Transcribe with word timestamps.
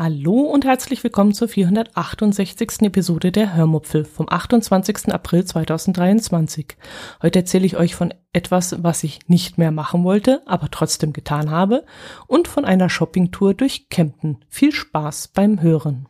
Hallo 0.00 0.42
und 0.42 0.64
herzlich 0.64 1.02
willkommen 1.02 1.34
zur 1.34 1.48
468. 1.48 2.82
Episode 2.82 3.32
der 3.32 3.56
Hörmupfel 3.56 4.04
vom 4.04 4.28
28. 4.28 5.12
April 5.12 5.44
2023. 5.44 6.76
Heute 7.20 7.40
erzähle 7.40 7.66
ich 7.66 7.76
euch 7.76 7.96
von 7.96 8.14
etwas, 8.32 8.80
was 8.84 9.02
ich 9.02 9.18
nicht 9.26 9.58
mehr 9.58 9.72
machen 9.72 10.04
wollte, 10.04 10.40
aber 10.46 10.70
trotzdem 10.70 11.12
getan 11.12 11.50
habe 11.50 11.84
und 12.28 12.46
von 12.46 12.64
einer 12.64 12.88
Shoppingtour 12.88 13.54
durch 13.54 13.88
Kempten. 13.88 14.44
Viel 14.48 14.70
Spaß 14.70 15.32
beim 15.34 15.62
Hören. 15.62 16.06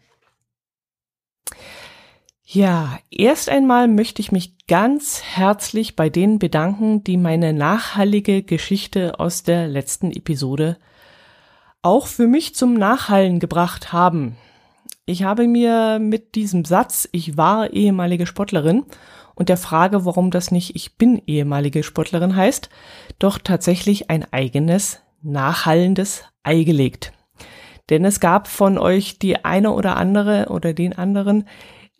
Ja, 2.45 2.99
erst 3.11 3.49
einmal 3.49 3.89
möchte 3.89 4.21
ich 4.21 4.31
mich 4.31 4.67
ganz 4.67 5.23
herzlich 5.23 5.97
bei 5.97 6.11
denen 6.11 6.39
bedanken, 6.39 7.05
die 7.05 7.17
meine 7.17 7.55
nachhallige 7.55 8.43
Geschichte 8.43 9.19
aus 9.19 9.45
der 9.45 9.67
letzten 9.67 10.13
Episode 10.13 10.77
auch 11.83 12.07
für 12.07 12.27
mich 12.27 12.55
zum 12.55 12.75
Nachhallen 12.75 13.39
gebracht 13.39 13.93
haben. 13.93 14.37
Ich 15.07 15.23
habe 15.23 15.47
mir 15.49 15.99
mit 16.01 16.35
diesem 16.35 16.65
Satz, 16.65 17.09
ich 17.13 17.37
war 17.37 17.73
ehemalige 17.73 18.27
Sportlerin 18.27 18.85
und 19.35 19.49
der 19.49 19.57
Frage, 19.57 20.05
warum 20.05 20.31
das 20.31 20.51
nicht 20.51 20.77
ich 20.77 20.97
bin 20.97 21.23
ehemalige 21.27 21.83
Sportlerin 21.83 22.37
heißt, 22.37 22.69
doch 23.19 23.39
tatsächlich 23.39 24.11
ein 24.11 24.31
eigenes, 24.33 25.01
nachhallendes 25.23 26.25
Ei 26.43 26.65
gelegt. 26.65 27.13
Denn 27.89 28.05
es 28.05 28.21
gab 28.21 28.49
von 28.49 28.77
euch 28.77 29.19
die 29.19 29.45
eine 29.45 29.73
oder 29.73 29.97
andere 29.97 30.49
oder 30.51 30.75
den 30.75 30.93
anderen, 30.93 31.49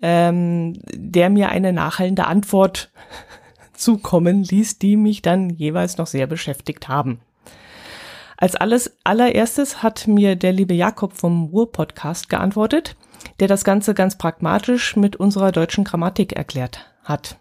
ähm, 0.03 0.75
der 0.93 1.31
mir 1.31 1.49
eine 1.49 1.73
nachhallende 1.73 2.27
Antwort 2.27 2.91
zukommen 3.73 4.43
ließ, 4.43 4.79
die 4.79 4.97
mich 4.97 5.23
dann 5.23 5.51
jeweils 5.51 5.97
noch 5.97 6.07
sehr 6.07 6.27
beschäftigt 6.27 6.89
haben. 6.89 7.21
Als 8.41 8.55
alles 8.55 8.97
allererstes 9.03 9.83
hat 9.83 10.07
mir 10.07 10.37
der 10.37 10.53
liebe 10.53 10.73
Jakob 10.73 11.13
vom 11.13 11.47
Ruhr-Podcast 11.47 12.29
geantwortet, 12.29 12.97
der 13.41 13.49
das 13.49 13.65
Ganze 13.65 13.95
ganz 13.95 14.17
pragmatisch 14.17 14.95
mit 14.95 15.17
unserer 15.17 15.51
deutschen 15.51 15.83
Grammatik 15.83 16.35
erklärt 16.35 16.87
hat. 17.03 17.41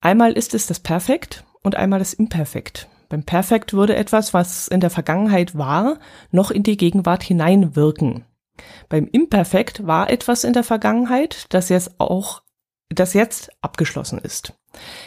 Einmal 0.00 0.32
ist 0.32 0.54
es 0.54 0.66
das 0.66 0.80
Perfekt 0.80 1.44
und 1.62 1.76
einmal 1.76 1.98
das 1.98 2.14
Imperfekt. 2.14 2.88
Beim 3.10 3.24
Perfekt 3.24 3.74
würde 3.74 3.94
etwas, 3.94 4.32
was 4.32 4.68
in 4.68 4.80
der 4.80 4.88
Vergangenheit 4.88 5.58
war, 5.58 5.98
noch 6.30 6.50
in 6.50 6.62
die 6.62 6.78
Gegenwart 6.78 7.22
hineinwirken. 7.22 8.24
Beim 8.88 9.06
Imperfekt 9.06 9.86
war 9.86 10.08
etwas 10.08 10.44
in 10.44 10.54
der 10.54 10.64
Vergangenheit, 10.64 11.44
das 11.50 11.68
jetzt 11.68 12.00
auch, 12.00 12.40
das 12.88 13.12
jetzt 13.12 13.50
abgeschlossen 13.60 14.18
ist. 14.18 14.54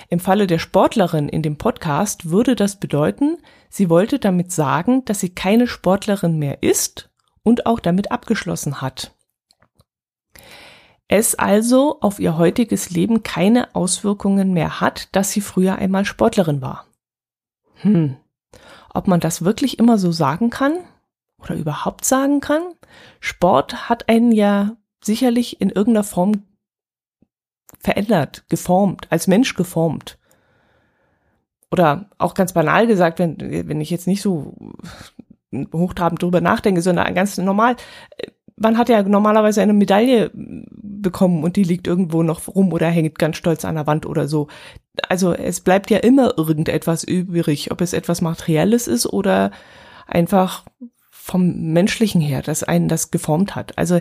Im 0.10 0.20
Falle 0.20 0.46
der 0.46 0.60
Sportlerin 0.60 1.30
in 1.30 1.42
dem 1.42 1.58
Podcast 1.58 2.30
würde 2.30 2.56
das 2.56 2.76
bedeuten, 2.80 3.38
sie 3.74 3.90
wollte 3.90 4.20
damit 4.20 4.52
sagen, 4.52 5.04
dass 5.06 5.20
sie 5.20 5.34
keine 5.34 5.66
Sportlerin 5.66 6.38
mehr 6.38 6.62
ist 6.62 7.10
und 7.42 7.66
auch 7.66 7.80
damit 7.80 8.12
abgeschlossen 8.12 8.82
hat. 8.82 9.16
Es 11.08 11.34
also 11.36 12.00
auf 12.02 12.20
ihr 12.20 12.38
heutiges 12.38 12.92
Leben 12.92 13.24
keine 13.24 13.74
Auswirkungen 13.74 14.54
mehr 14.54 14.80
hat, 14.80 15.16
dass 15.16 15.32
sie 15.32 15.42
früher 15.42 15.76
einmal 15.76 16.06
Sportlerin 16.06 16.62
war. 16.62 16.86
Hm, 17.82 18.16
ob 18.94 19.08
man 19.08 19.20
das 19.20 19.44
wirklich 19.44 19.80
immer 19.80 19.98
so 19.98 20.12
sagen 20.12 20.52
kann 20.52 20.78
oder 21.40 21.56
überhaupt 21.56 22.06
sagen 22.06 22.42
kann? 22.42 22.62
Sport 23.20 23.90
hat 23.90 24.08
einen 24.08 24.32
ja 24.32 24.78
sicherlich 25.04 25.60
in 25.62 25.70
irgendeiner 25.70 26.04
Form 26.04 26.44
verändert, 27.80 28.46
geformt, 28.50 29.08
als 29.12 29.26
Mensch 29.28 29.56
geformt. 29.56 30.20
Oder 31.74 32.06
auch 32.20 32.36
ganz 32.36 32.54
banal 32.54 32.86
gesagt, 32.86 33.18
wenn, 33.18 33.36
wenn 33.40 33.82
ich 33.82 33.90
jetzt 33.90 34.06
nicht 34.06 34.22
so 34.22 34.54
hochtrabend 35.74 36.22
drüber 36.22 36.40
nachdenke, 36.40 36.84
sondern 36.84 37.16
ganz 37.16 37.36
normal, 37.40 37.78
man 38.56 38.78
hat 38.78 38.90
ja 38.90 39.02
normalerweise 39.02 39.60
eine 39.64 39.74
Medaille 39.74 40.30
bekommen 40.36 41.44
und 41.44 41.56
die 41.56 41.64
liegt 41.64 41.88
irgendwo 41.88 42.22
noch 42.22 42.48
rum 42.48 42.72
oder 42.74 42.90
hängt 42.90 43.18
ganz 43.18 43.38
stolz 43.38 43.66
an 43.66 43.74
der 43.74 43.88
Wand 43.88 44.06
oder 44.06 44.28
so. 44.28 44.50
Also 45.10 45.34
es 45.34 45.62
bleibt 45.62 45.90
ja 45.90 45.98
immer 45.98 46.38
irgendetwas 46.38 47.04
übrig, 47.04 47.72
ob 47.72 47.82
es 47.82 47.94
etwas 47.94 48.22
Materielles 48.22 48.88
ist 48.88 49.08
oder 49.08 49.50
einfach 50.06 50.66
vom 51.10 51.74
Menschlichen 51.74 52.22
her, 52.22 52.44
das 52.44 52.62
einen 52.62 52.88
das 52.88 53.10
geformt 53.10 53.56
hat. 53.56 53.76
Also 53.80 54.00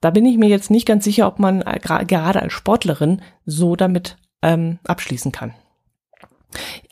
da 0.00 0.10
bin 0.10 0.24
ich 0.26 0.38
mir 0.38 0.48
jetzt 0.48 0.70
nicht 0.70 0.86
ganz 0.86 1.02
sicher, 1.02 1.26
ob 1.26 1.40
man 1.40 1.62
äh, 1.62 1.80
gerade 1.80 2.40
als 2.40 2.52
Sportlerin 2.52 3.20
so 3.46 3.74
damit 3.74 4.16
ähm, 4.42 4.78
abschließen 4.86 5.32
kann. 5.32 5.54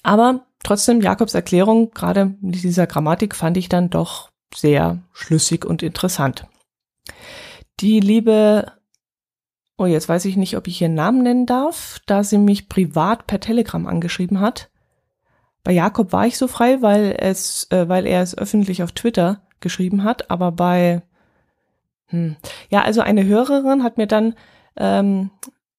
Aber 0.02 0.46
trotzdem, 0.62 1.00
Jakobs 1.00 1.34
Erklärung, 1.34 1.90
gerade 1.92 2.34
mit 2.40 2.62
dieser 2.62 2.86
Grammatik, 2.86 3.34
fand 3.34 3.56
ich 3.56 3.68
dann 3.68 3.90
doch 3.90 4.30
sehr 4.54 4.98
schlüssig 5.12 5.64
und 5.64 5.82
interessant. 5.82 6.46
Die 7.80 8.00
liebe, 8.00 8.72
oh, 9.76 9.86
jetzt 9.86 10.08
weiß 10.08 10.24
ich 10.24 10.36
nicht, 10.36 10.56
ob 10.56 10.66
ich 10.66 10.80
ihren 10.80 10.94
Namen 10.94 11.22
nennen 11.22 11.46
darf, 11.46 12.00
da 12.06 12.24
sie 12.24 12.38
mich 12.38 12.68
privat 12.68 13.26
per 13.26 13.40
Telegram 13.40 13.86
angeschrieben 13.86 14.40
hat. 14.40 14.70
Bei 15.64 15.72
Jakob 15.72 16.12
war 16.12 16.26
ich 16.26 16.38
so 16.38 16.48
frei, 16.48 16.82
weil 16.82 17.14
es, 17.18 17.68
äh, 17.70 17.88
weil 17.88 18.06
er 18.06 18.22
es 18.22 18.36
öffentlich 18.36 18.82
auf 18.82 18.92
Twitter 18.92 19.42
geschrieben 19.60 20.04
hat, 20.04 20.30
aber 20.30 20.52
bei 20.52 21.02
hm. 22.08 22.36
Ja, 22.70 22.82
also 22.82 23.00
eine 23.00 23.24
Hörerin 23.24 23.82
hat 23.82 23.98
mir 23.98 24.06
dann 24.06 24.34
ähm, 24.76 25.30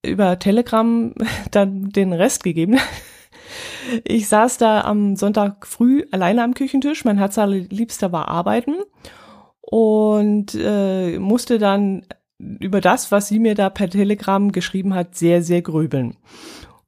über 0.04 0.40
Telegram 0.40 1.14
dann 1.52 1.90
den 1.90 2.14
Rest 2.14 2.44
gegeben. 2.44 2.80
Ich 4.04 4.28
saß 4.28 4.58
da 4.58 4.82
am 4.82 5.16
Sonntag 5.16 5.66
früh 5.68 6.06
alleine 6.12 6.44
am 6.44 6.54
Küchentisch. 6.54 7.06
Mein 7.06 7.18
Herz 7.18 7.38
liebster 7.38 8.12
war 8.12 8.28
arbeiten 8.28 8.76
und 9.62 10.56
äh, 10.56 11.20
musste 11.20 11.60
dann 11.60 12.06
über 12.38 12.82
das, 12.82 13.12
was 13.12 13.28
sie 13.28 13.40
mir 13.40 13.56
da 13.56 13.70
per 13.70 13.90
Telegram 13.90 14.52
geschrieben 14.52 14.96
hat, 14.96 15.16
sehr, 15.16 15.44
sehr 15.44 15.62
grübeln. 15.62 16.16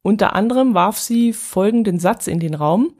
Unter 0.02 0.36
anderem 0.36 0.74
warf 0.74 0.98
sie 0.98 1.34
folgenden 1.34 2.00
Satz 2.00 2.28
in 2.28 2.40
den 2.40 2.56
Raum. 2.56 2.94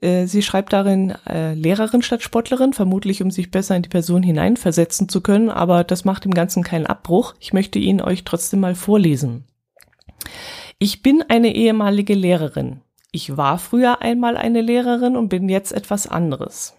Äh, 0.00 0.26
sie 0.26 0.42
schreibt 0.42 0.72
darin 0.72 1.14
äh, 1.28 1.54
Lehrerin 1.54 2.02
statt 2.02 2.22
Sportlerin, 2.22 2.72
vermutlich 2.72 3.22
um 3.22 3.30
sich 3.30 3.50
besser 3.50 3.76
in 3.76 3.82
die 3.82 3.88
Person 3.88 4.22
hineinversetzen 4.22 5.08
zu 5.08 5.20
können, 5.20 5.50
aber 5.50 5.84
das 5.84 6.04
macht 6.04 6.24
dem 6.24 6.34
Ganzen 6.34 6.64
keinen 6.64 6.86
Abbruch. 6.86 7.34
Ich 7.38 7.52
möchte 7.52 7.78
ihn 7.78 8.00
euch 8.00 8.24
trotzdem 8.24 8.60
mal 8.60 8.74
vorlesen. 8.74 9.44
Ich 10.78 11.02
bin 11.02 11.22
eine 11.28 11.54
ehemalige 11.54 12.14
Lehrerin. 12.14 12.80
Ich 13.12 13.36
war 13.36 13.58
früher 13.58 14.00
einmal 14.00 14.38
eine 14.38 14.62
Lehrerin 14.62 15.16
und 15.16 15.28
bin 15.28 15.50
jetzt 15.50 15.72
etwas 15.72 16.06
anderes. 16.06 16.74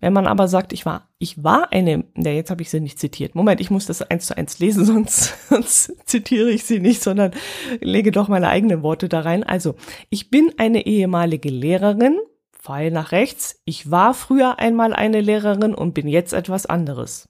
Wenn 0.00 0.12
man 0.12 0.28
aber 0.28 0.46
sagt, 0.46 0.72
ich 0.72 0.86
war, 0.86 1.08
ich 1.18 1.42
war 1.42 1.72
eine, 1.72 2.04
ja, 2.16 2.30
jetzt 2.30 2.50
habe 2.50 2.62
ich 2.62 2.70
sie 2.70 2.80
nicht 2.80 3.00
zitiert. 3.00 3.34
Moment, 3.34 3.60
ich 3.60 3.70
muss 3.70 3.86
das 3.86 4.02
eins 4.02 4.28
zu 4.28 4.36
eins 4.36 4.60
lesen, 4.60 4.84
sonst, 4.86 5.48
sonst 5.48 6.08
zitiere 6.08 6.50
ich 6.50 6.64
sie 6.64 6.78
nicht, 6.78 7.02
sondern 7.02 7.32
lege 7.80 8.12
doch 8.12 8.28
meine 8.28 8.48
eigenen 8.48 8.82
Worte 8.82 9.08
da 9.08 9.20
rein. 9.20 9.42
Also, 9.42 9.74
ich 10.10 10.30
bin 10.30 10.52
eine 10.58 10.86
ehemalige 10.86 11.50
Lehrerin, 11.50 12.18
Pfeil 12.52 12.92
nach 12.92 13.10
rechts. 13.10 13.60
Ich 13.64 13.90
war 13.90 14.14
früher 14.14 14.60
einmal 14.60 14.92
eine 14.92 15.20
Lehrerin 15.20 15.74
und 15.74 15.94
bin 15.94 16.06
jetzt 16.06 16.32
etwas 16.32 16.66
anderes. 16.66 17.28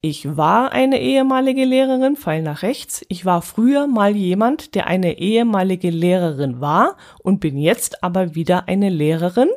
Ich 0.00 0.36
war 0.36 0.72
eine 0.72 1.00
ehemalige 1.00 1.64
Lehrerin, 1.64 2.16
Pfeil 2.16 2.42
nach 2.42 2.62
rechts. 2.62 3.04
Ich 3.08 3.24
war 3.24 3.42
früher 3.42 3.86
mal 3.86 4.14
jemand, 4.14 4.74
der 4.74 4.86
eine 4.86 5.18
ehemalige 5.18 5.90
Lehrerin 5.90 6.60
war 6.60 6.96
und 7.22 7.40
bin 7.40 7.56
jetzt 7.56 8.04
aber 8.04 8.34
wieder 8.34 8.68
eine 8.68 8.90
Lehrerin, 8.90 9.48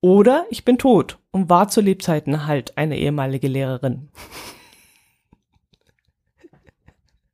oder 0.00 0.46
ich 0.50 0.64
bin 0.64 0.78
tot 0.78 1.18
und 1.32 1.50
war 1.50 1.68
zu 1.68 1.80
Lebzeiten 1.80 2.46
halt 2.46 2.78
eine 2.78 2.96
ehemalige 2.96 3.48
Lehrerin. 3.48 4.10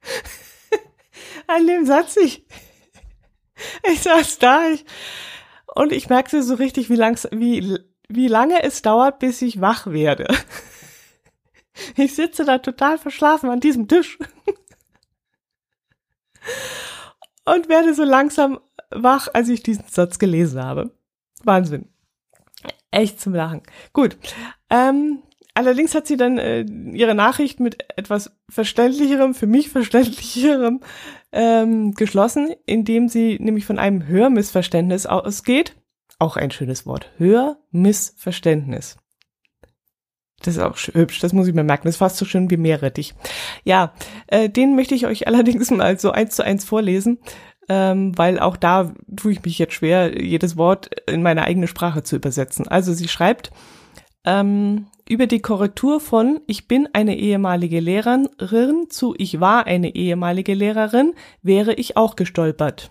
An 1.47 1.67
dem 1.67 1.85
Satz, 1.85 2.17
ich, 2.17 2.47
ich 3.93 4.01
saß 4.01 4.39
da 4.39 4.67
ich, 4.69 4.87
und 5.75 5.93
ich 5.93 6.09
merkte 6.09 6.43
so 6.43 6.55
richtig, 6.55 6.89
wie, 6.89 6.97
langs, 6.97 7.29
wie, 7.33 7.79
wie 8.09 8.29
lange 8.29 8.63
es 8.63 8.81
dauert, 8.81 9.19
bis 9.19 9.43
ich 9.43 9.61
wach 9.61 9.87
werde. 9.89 10.27
Ich 11.97 12.15
sitze 12.15 12.45
da 12.45 12.59
total 12.59 12.99
verschlafen 12.99 13.51
an 13.51 13.61
diesem 13.61 13.89
Tisch 13.89 14.19
und 17.45 17.69
werde 17.69 17.95
so 17.95 18.05
langsam 18.05 18.61
wach, 18.91 19.29
als 19.33 19.49
ich 19.49 19.63
diesen 19.63 19.85
Satz 19.89 20.19
gelesen 20.19 20.63
habe. 20.63 20.97
Wahnsinn 21.43 21.89
echt 22.95 23.21
zum 23.21 23.35
Lachen. 23.35 23.63
Gut. 23.93 24.17
Ähm, 24.71 25.23
allerdings 25.55 25.95
hat 25.95 26.07
sie 26.07 26.17
dann 26.17 26.39
äh, 26.39 26.63
ihre 26.63 27.15
Nachricht 27.15 27.61
mit 27.61 27.79
etwas 27.97 28.33
verständlicherem, 28.49 29.35
für 29.35 29.47
mich 29.47 29.69
verständlicherem 29.71 30.81
ähm, 31.33 31.95
geschlossen, 31.95 32.55
indem 32.67 33.09
sie 33.09 33.39
nämlich 33.41 33.67
von 33.67 33.79
einem 33.79 34.07
Hörmissverständnis 34.07 35.07
ausgeht. 35.07 35.77
Auch 36.19 36.37
ein 36.37 36.51
schönes 36.51 36.87
Wort. 36.87 37.11
Hörmissverständnis. 37.19 38.97
Das 40.43 40.57
ist 40.57 40.63
auch 40.63 40.77
hübsch, 40.77 41.21
das 41.21 41.33
muss 41.33 41.49
ich 41.49 41.55
mir 41.55 41.65
merken. 41.65 41.85
Das 41.85 41.95
ist 41.95 41.99
fast 41.99 42.17
so 42.17 42.25
schön 42.25 42.51
wie 42.51 42.57
Meerrettich. 42.57 43.15
Ja, 43.65 43.93
äh, 44.27 44.51
den 44.51 44.77
möchte 44.77 44.95
ich 44.95 45.07
euch 45.07 45.27
allerdings 45.27 45.71
mal 45.71 45.99
so 45.99 46.11
eins 46.11 46.37
zu 46.37 46.45
eins 46.45 46.65
vorlesen, 46.65 47.19
ähm, 47.69 48.17
weil 48.17 48.39
auch 48.39 48.57
da 48.57 48.93
tue 49.17 49.33
ich 49.33 49.43
mich 49.45 49.59
jetzt 49.59 49.75
schwer, 49.75 50.23
jedes 50.23 50.57
Wort 50.57 50.91
in 51.09 51.23
meine 51.23 51.45
eigene 51.45 51.67
Sprache 51.67 52.03
zu 52.03 52.17
übersetzen. 52.17 52.69
Also 52.69 52.93
sie 52.93 53.09
schreibt, 53.09 53.51
ähm, 54.25 54.87
über 55.09 55.27
die 55.27 55.41
Korrektur 55.41 56.01
von 56.01 56.41
Ich 56.47 56.67
bin 56.67 56.89
eine 56.93 57.17
ehemalige 57.17 57.81
Lehrerin 57.81 58.87
zu 58.89 59.15
Ich 59.19 59.41
war 59.41 59.67
eine 59.67 59.95
ehemalige 59.95 60.55
Lehrerin 60.55 61.15
wäre 61.43 61.75
ich 61.75 61.97
auch 61.97 62.17
gestolpert. 62.17 62.91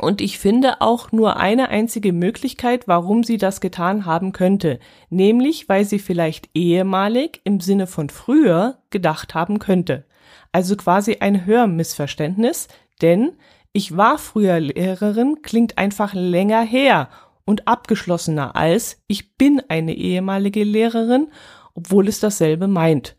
Und 0.00 0.20
ich 0.20 0.38
finde 0.38 0.80
auch 0.80 1.12
nur 1.12 1.36
eine 1.36 1.68
einzige 1.68 2.12
Möglichkeit, 2.12 2.88
warum 2.88 3.22
sie 3.22 3.36
das 3.36 3.60
getan 3.60 4.06
haben 4.06 4.32
könnte, 4.32 4.80
nämlich 5.08 5.68
weil 5.68 5.84
sie 5.84 6.00
vielleicht 6.00 6.50
ehemalig 6.54 7.40
im 7.44 7.60
Sinne 7.60 7.86
von 7.86 8.10
früher 8.10 8.78
gedacht 8.90 9.34
haben 9.34 9.60
könnte. 9.60 10.04
Also 10.50 10.76
quasi 10.76 11.18
ein 11.20 11.46
Hörmissverständnis, 11.46 12.68
denn 13.02 13.32
ich 13.72 13.96
war 13.96 14.18
früher 14.18 14.60
Lehrerin 14.60 15.42
klingt 15.42 15.78
einfach 15.78 16.14
länger 16.14 16.62
her 16.62 17.08
und 17.44 17.68
abgeschlossener 17.68 18.56
als 18.56 19.02
ich 19.06 19.36
bin 19.36 19.62
eine 19.68 19.94
ehemalige 19.94 20.64
Lehrerin, 20.64 21.28
obwohl 21.74 22.08
es 22.08 22.20
dasselbe 22.20 22.68
meint. 22.68 23.16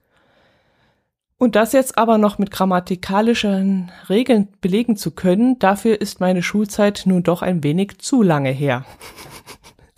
Und 1.37 1.55
das 1.55 1.73
jetzt 1.73 1.97
aber 1.97 2.17
noch 2.17 2.37
mit 2.37 2.49
grammatikalischen 2.49 3.91
Regeln 4.07 4.47
belegen 4.61 4.95
zu 4.95 5.11
können, 5.11 5.59
dafür 5.59 5.99
ist 5.99 6.21
meine 6.21 6.41
Schulzeit 6.41 7.03
nun 7.05 7.23
doch 7.23 7.41
ein 7.41 7.63
wenig 7.63 7.97
zu 7.99 8.21
lange 8.21 8.51
her. 8.51 8.85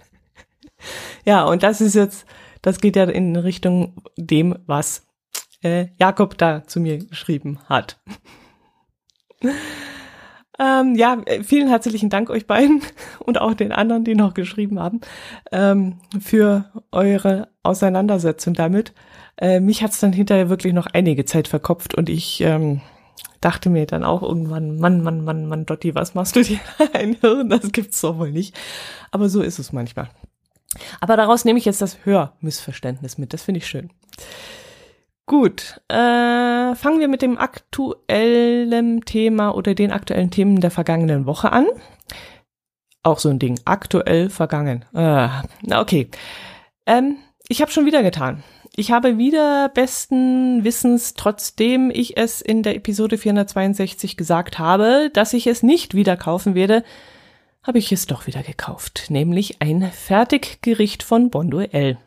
ja, 1.25 1.43
und 1.43 1.61
das 1.61 1.79
ist 1.79 1.93
jetzt, 1.93 2.25
das 2.63 2.79
geht 2.79 2.95
ja 2.95 3.03
in 3.03 3.35
Richtung 3.35 4.01
dem, 4.17 4.57
was 4.65 5.05
äh, 5.61 5.87
Jakob 5.99 6.37
da 6.39 6.63
zu 6.65 6.79
mir 6.79 6.97
geschrieben 6.97 7.59
hat. 7.69 7.99
Ähm, 10.59 10.95
ja, 10.95 11.17
vielen 11.43 11.67
herzlichen 11.67 12.09
Dank 12.09 12.29
euch 12.29 12.47
beiden 12.47 12.81
und 13.19 13.39
auch 13.39 13.53
den 13.53 13.71
anderen, 13.71 14.03
die 14.03 14.15
noch 14.15 14.33
geschrieben 14.33 14.79
haben, 14.79 15.01
ähm, 15.51 15.99
für 16.19 16.65
eure 16.91 17.49
Auseinandersetzung 17.63 18.53
damit. 18.53 18.93
Äh, 19.37 19.59
mich 19.59 19.83
hat's 19.83 19.99
dann 19.99 20.13
hinterher 20.13 20.49
wirklich 20.49 20.73
noch 20.73 20.87
einige 20.87 21.25
Zeit 21.25 21.47
verkopft 21.47 21.95
und 21.95 22.09
ich 22.09 22.41
ähm, 22.41 22.81
dachte 23.41 23.69
mir 23.69 23.85
dann 23.85 24.03
auch 24.03 24.23
irgendwann, 24.23 24.79
Mann, 24.79 25.01
Mann, 25.03 25.23
Mann, 25.23 25.45
Mann, 25.47 25.65
Dotti, 25.65 25.93
was 25.95 26.15
machst 26.15 26.35
du 26.35 26.43
dir 26.43 26.59
ein 26.93 27.17
Hirn? 27.21 27.49
Das 27.49 27.71
gibt's 27.71 28.01
doch 28.01 28.17
wohl 28.17 28.31
nicht. 28.31 28.55
Aber 29.11 29.29
so 29.29 29.41
ist 29.41 29.59
es 29.59 29.71
manchmal. 29.71 30.09
Aber 30.99 31.17
daraus 31.17 31.45
nehme 31.45 31.59
ich 31.59 31.65
jetzt 31.65 31.81
das 31.81 32.05
Hörmissverständnis 32.05 33.17
mit. 33.17 33.33
Das 33.33 33.43
finde 33.43 33.59
ich 33.59 33.67
schön. 33.67 33.89
Gut, 35.27 35.81
äh, 35.89 36.73
fangen 36.73 37.01
wir 37.01 37.09
mit 37.09 37.21
dem 37.21 37.37
aktuellen 37.37 39.01
Thema 39.01 39.53
oder 39.53 39.75
den 39.75 39.91
aktuellen 39.91 40.31
Themen 40.31 40.61
der 40.61 40.71
vergangenen 40.71 41.25
Woche 41.25 41.51
an. 41.51 41.67
Auch 43.03 43.19
so 43.19 43.27
ein 43.27 43.37
Ding, 43.37 43.59
aktuell 43.65 44.29
vergangen. 44.29 44.85
Äh, 44.93 45.27
okay. 45.75 46.09
Ähm, 46.85 47.17
ich 47.49 47.61
habe 47.61 47.71
schon 47.71 47.85
wieder 47.85 48.03
getan. 48.03 48.41
Ich 48.77 48.93
habe 48.93 49.17
wieder 49.17 49.67
besten 49.67 50.63
Wissens, 50.63 51.13
trotzdem 51.15 51.91
ich 51.93 52.15
es 52.15 52.39
in 52.39 52.63
der 52.63 52.77
Episode 52.77 53.17
462 53.17 54.15
gesagt 54.15 54.59
habe, 54.59 55.09
dass 55.11 55.33
ich 55.33 55.45
es 55.47 55.61
nicht 55.61 55.93
wieder 55.93 56.15
kaufen 56.15 56.55
werde, 56.55 56.85
habe 57.63 57.79
ich 57.79 57.91
es 57.91 58.07
doch 58.07 58.27
wieder 58.27 58.43
gekauft, 58.43 59.07
nämlich 59.09 59.61
ein 59.61 59.91
Fertiggericht 59.91 61.03
von 61.03 61.29
Bonduell. 61.29 61.97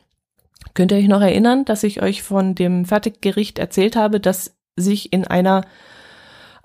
Könnt 0.74 0.92
ihr 0.92 0.98
euch 0.98 1.08
noch 1.08 1.20
erinnern, 1.20 1.64
dass 1.64 1.82
ich 1.82 2.02
euch 2.02 2.22
von 2.22 2.54
dem 2.54 2.84
Fertiggericht 2.84 3.58
erzählt 3.58 3.96
habe, 3.96 4.20
das 4.20 4.56
sich 4.76 5.12
in 5.12 5.26
einer 5.26 5.62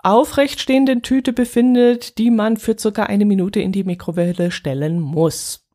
aufrecht 0.02 0.60
stehenden 0.60 1.02
Tüte 1.02 1.32
befindet, 1.32 2.18
die 2.18 2.30
man 2.30 2.56
für 2.56 2.78
circa 2.78 3.04
eine 3.04 3.24
Minute 3.24 3.60
in 3.60 3.72
die 3.72 3.84
Mikrowelle 3.84 4.50
stellen 4.50 5.00
muss. 5.00 5.66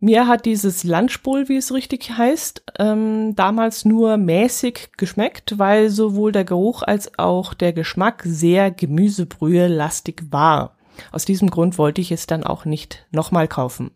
Mir 0.00 0.28
hat 0.28 0.44
dieses 0.44 0.84
Lunchbowl, 0.84 1.48
wie 1.48 1.56
es 1.56 1.74
richtig 1.74 2.10
heißt, 2.10 2.62
ähm, 2.78 3.34
damals 3.34 3.84
nur 3.84 4.16
mäßig 4.16 4.90
geschmeckt, 4.96 5.58
weil 5.58 5.90
sowohl 5.90 6.30
der 6.30 6.44
Geruch 6.44 6.82
als 6.82 7.18
auch 7.18 7.52
der 7.52 7.72
Geschmack 7.72 8.22
sehr 8.24 8.70
Gemüsebrühe-lastig 8.70 10.26
war. 10.30 10.76
Aus 11.10 11.24
diesem 11.24 11.50
Grund 11.50 11.78
wollte 11.78 12.00
ich 12.00 12.12
es 12.12 12.26
dann 12.26 12.44
auch 12.44 12.64
nicht 12.64 13.06
nochmal 13.10 13.48
kaufen. 13.48 13.90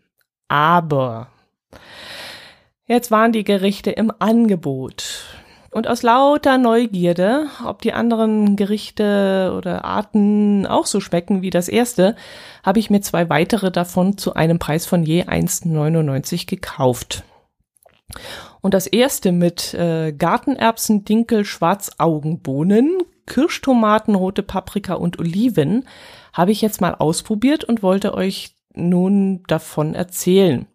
Aber 0.49 1.29
jetzt 2.93 3.11
waren 3.11 3.33
die 3.33 3.45
Gerichte 3.45 3.91
im 3.91 4.13
Angebot. 4.19 5.25
Und 5.71 5.89
aus 5.89 6.03
lauter 6.03 6.59
Neugierde, 6.59 7.47
ob 7.67 7.81
die 7.81 7.95
anderen 7.95 8.57
Gerichte 8.57 9.55
oder 9.57 9.87
Arten 9.87 10.67
auch 10.67 10.85
so 10.85 11.01
schmecken 11.01 11.41
wie 11.41 11.49
das 11.49 11.69
erste, 11.69 12.15
habe 12.63 12.79
ich 12.79 12.91
mir 12.91 13.01
zwei 13.01 13.31
weitere 13.31 13.71
davon 13.71 14.19
zu 14.19 14.35
einem 14.35 14.59
Preis 14.59 14.85
von 14.85 15.03
je 15.03 15.25
1,99 15.25 16.47
gekauft. 16.47 17.25
Und 18.61 18.75
das 18.75 18.87
erste 18.87 19.33
mit 19.33 19.73
äh, 19.73 20.13
Gartenerbsen, 20.13 21.07
Dinkel, 21.07 21.47
Schwarzaugenbohnen, 21.47 22.99
Kirschtomaten, 23.27 24.15
rote 24.15 24.43
Paprika 24.43 24.95
und 24.95 25.19
Oliven 25.19 25.87
habe 26.35 26.53
ich 26.53 26.61
jetzt 26.61 26.83
mal 26.83 26.95
ausprobiert 26.95 27.65
und 27.65 27.83
wollte 27.83 28.13
euch 28.13 28.57
nun 28.75 29.43
davon 29.47 29.95
erzählen. 29.95 30.67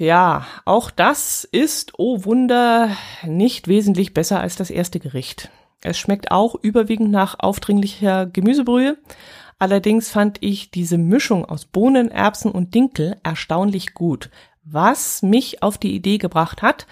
Ja, 0.00 0.46
auch 0.64 0.90
das 0.90 1.44
ist, 1.44 1.92
oh 1.98 2.24
Wunder, 2.24 2.96
nicht 3.22 3.68
wesentlich 3.68 4.14
besser 4.14 4.40
als 4.40 4.56
das 4.56 4.70
erste 4.70 4.98
Gericht. 4.98 5.50
Es 5.82 5.98
schmeckt 5.98 6.30
auch 6.30 6.54
überwiegend 6.54 7.10
nach 7.10 7.38
aufdringlicher 7.38 8.24
Gemüsebrühe. 8.24 8.96
Allerdings 9.58 10.08
fand 10.08 10.38
ich 10.40 10.70
diese 10.70 10.96
Mischung 10.96 11.44
aus 11.44 11.66
Bohnen, 11.66 12.10
Erbsen 12.10 12.50
und 12.50 12.74
Dinkel 12.74 13.18
erstaunlich 13.22 13.92
gut, 13.92 14.30
was 14.64 15.20
mich 15.20 15.62
auf 15.62 15.76
die 15.76 15.94
Idee 15.94 16.16
gebracht 16.16 16.62
hat, 16.62 16.86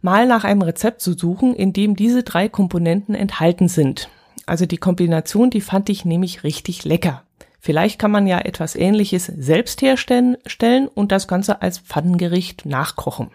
mal 0.00 0.28
nach 0.28 0.44
einem 0.44 0.62
Rezept 0.62 1.00
zu 1.00 1.14
suchen, 1.14 1.52
in 1.52 1.72
dem 1.72 1.96
diese 1.96 2.22
drei 2.22 2.48
Komponenten 2.48 3.16
enthalten 3.16 3.66
sind. 3.66 4.08
Also 4.46 4.66
die 4.66 4.78
Kombination, 4.78 5.50
die 5.50 5.60
fand 5.60 5.88
ich 5.88 6.04
nämlich 6.04 6.44
richtig 6.44 6.84
lecker. 6.84 7.24
Vielleicht 7.66 7.98
kann 7.98 8.12
man 8.12 8.28
ja 8.28 8.38
etwas 8.38 8.76
ähnliches 8.76 9.26
selbst 9.26 9.82
herstellen 9.82 10.86
und 10.86 11.10
das 11.10 11.26
Ganze 11.26 11.62
als 11.62 11.80
Pfannengericht 11.80 12.64
nachkochen. 12.64 13.32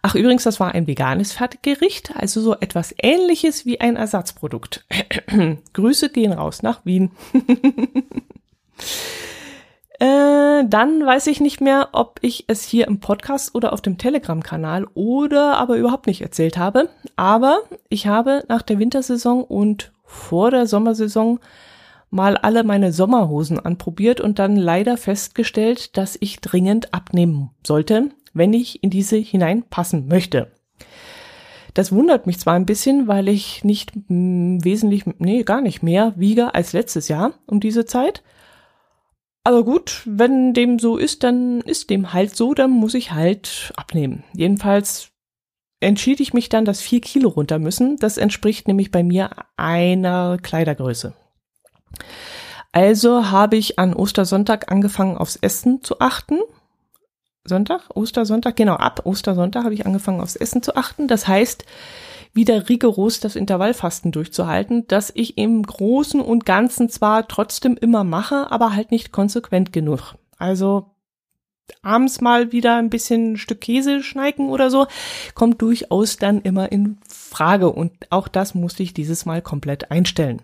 Ach 0.00 0.14
übrigens, 0.14 0.44
das 0.44 0.58
war 0.58 0.72
ein 0.72 0.86
veganes 0.86 1.34
Fertiggericht, 1.34 2.16
also 2.16 2.40
so 2.40 2.54
etwas 2.54 2.94
ähnliches 2.96 3.66
wie 3.66 3.82
ein 3.82 3.96
Ersatzprodukt. 3.96 4.86
Grüße 5.74 6.08
gehen 6.08 6.32
raus 6.32 6.62
nach 6.62 6.80
Wien. 6.86 7.10
äh, 10.00 10.64
dann 10.66 11.04
weiß 11.04 11.26
ich 11.26 11.40
nicht 11.40 11.60
mehr, 11.60 11.90
ob 11.92 12.20
ich 12.22 12.44
es 12.46 12.62
hier 12.64 12.86
im 12.86 13.00
Podcast 13.00 13.54
oder 13.54 13.74
auf 13.74 13.82
dem 13.82 13.98
Telegram-Kanal 13.98 14.86
oder 14.94 15.58
aber 15.58 15.76
überhaupt 15.76 16.06
nicht 16.06 16.22
erzählt 16.22 16.56
habe. 16.56 16.88
Aber 17.16 17.58
ich 17.90 18.06
habe 18.06 18.44
nach 18.48 18.62
der 18.62 18.78
Wintersaison 18.78 19.44
und 19.44 19.92
vor 20.06 20.50
der 20.50 20.66
Sommersaison 20.66 21.38
mal 22.10 22.36
alle 22.36 22.64
meine 22.64 22.92
Sommerhosen 22.92 23.58
anprobiert 23.58 24.20
und 24.20 24.38
dann 24.38 24.56
leider 24.56 24.96
festgestellt, 24.96 25.96
dass 25.96 26.16
ich 26.20 26.40
dringend 26.40 26.94
abnehmen 26.94 27.50
sollte, 27.64 28.10
wenn 28.32 28.52
ich 28.52 28.82
in 28.82 28.90
diese 28.90 29.16
hineinpassen 29.16 30.08
möchte. 30.08 30.52
Das 31.74 31.92
wundert 31.92 32.26
mich 32.26 32.38
zwar 32.38 32.54
ein 32.54 32.64
bisschen, 32.64 33.06
weil 33.06 33.28
ich 33.28 33.62
nicht 33.62 33.92
hm, 34.08 34.64
wesentlich, 34.64 35.04
nee, 35.18 35.42
gar 35.42 35.60
nicht 35.60 35.82
mehr 35.82 36.14
wiege 36.16 36.54
als 36.54 36.72
letztes 36.72 37.08
Jahr 37.08 37.34
um 37.46 37.60
diese 37.60 37.84
Zeit. 37.84 38.22
Aber 39.44 39.62
gut, 39.62 40.02
wenn 40.06 40.54
dem 40.54 40.78
so 40.78 40.96
ist, 40.96 41.22
dann 41.22 41.60
ist 41.60 41.90
dem 41.90 42.12
halt 42.12 42.34
so, 42.34 42.54
dann 42.54 42.70
muss 42.70 42.94
ich 42.94 43.12
halt 43.12 43.72
abnehmen. 43.76 44.24
Jedenfalls 44.32 45.10
entschied 45.80 46.20
ich 46.20 46.32
mich 46.32 46.48
dann, 46.48 46.64
dass 46.64 46.80
vier 46.80 47.00
Kilo 47.00 47.28
runter 47.28 47.58
müssen. 47.58 47.96
Das 47.98 48.16
entspricht 48.16 48.66
nämlich 48.66 48.90
bei 48.90 49.02
mir 49.02 49.30
einer 49.56 50.38
Kleidergröße. 50.42 51.14
Also 52.72 53.30
habe 53.30 53.56
ich 53.56 53.78
an 53.78 53.94
Ostersonntag 53.94 54.70
angefangen, 54.70 55.16
aufs 55.16 55.36
Essen 55.36 55.82
zu 55.82 56.00
achten. 56.00 56.38
Sonntag? 57.44 57.82
Ostersonntag? 57.94 58.56
Genau, 58.56 58.74
ab 58.74 59.02
Ostersonntag 59.04 59.64
habe 59.64 59.74
ich 59.74 59.86
angefangen, 59.86 60.20
aufs 60.20 60.36
Essen 60.36 60.62
zu 60.62 60.76
achten. 60.76 61.08
Das 61.08 61.26
heißt, 61.26 61.64
wieder 62.34 62.68
rigoros 62.68 63.20
das 63.20 63.34
Intervallfasten 63.34 64.12
durchzuhalten, 64.12 64.86
das 64.88 65.10
ich 65.14 65.38
im 65.38 65.62
Großen 65.62 66.20
und 66.20 66.44
Ganzen 66.44 66.90
zwar 66.90 67.26
trotzdem 67.28 67.76
immer 67.76 68.04
mache, 68.04 68.50
aber 68.50 68.74
halt 68.74 68.90
nicht 68.90 69.10
konsequent 69.10 69.72
genug. 69.72 70.14
Also 70.36 70.90
abends 71.82 72.20
mal 72.20 72.52
wieder 72.52 72.76
ein 72.76 72.90
bisschen 72.90 73.38
Stück 73.38 73.62
Käse 73.62 74.02
schneiken 74.02 74.50
oder 74.50 74.70
so, 74.70 74.86
kommt 75.34 75.62
durchaus 75.62 76.18
dann 76.18 76.42
immer 76.42 76.70
in 76.70 76.98
Frage. 77.08 77.70
Und 77.72 77.92
auch 78.10 78.28
das 78.28 78.54
musste 78.54 78.82
ich 78.82 78.94
dieses 78.94 79.24
Mal 79.24 79.40
komplett 79.42 79.90
einstellen. 79.90 80.42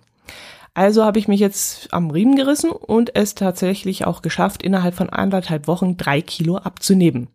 Also 0.75 1.05
habe 1.05 1.19
ich 1.19 1.29
mich 1.29 1.41
jetzt 1.41 1.93
am 1.93 2.11
Riemen 2.11 2.35
gerissen 2.35 2.71
und 2.71 3.15
es 3.15 3.35
tatsächlich 3.35 4.07
auch 4.07 4.23
geschafft, 4.23 4.63
innerhalb 4.63 4.95
von 4.95 5.11
anderthalb 5.11 5.67
Wochen 5.67 5.97
drei 5.97 6.23
Kilo 6.23 6.57
abzunehmen. 6.57 7.29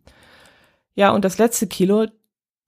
Ja, 0.94 1.10
und 1.10 1.24
das 1.24 1.38
letzte 1.38 1.68
Kilo, 1.68 2.06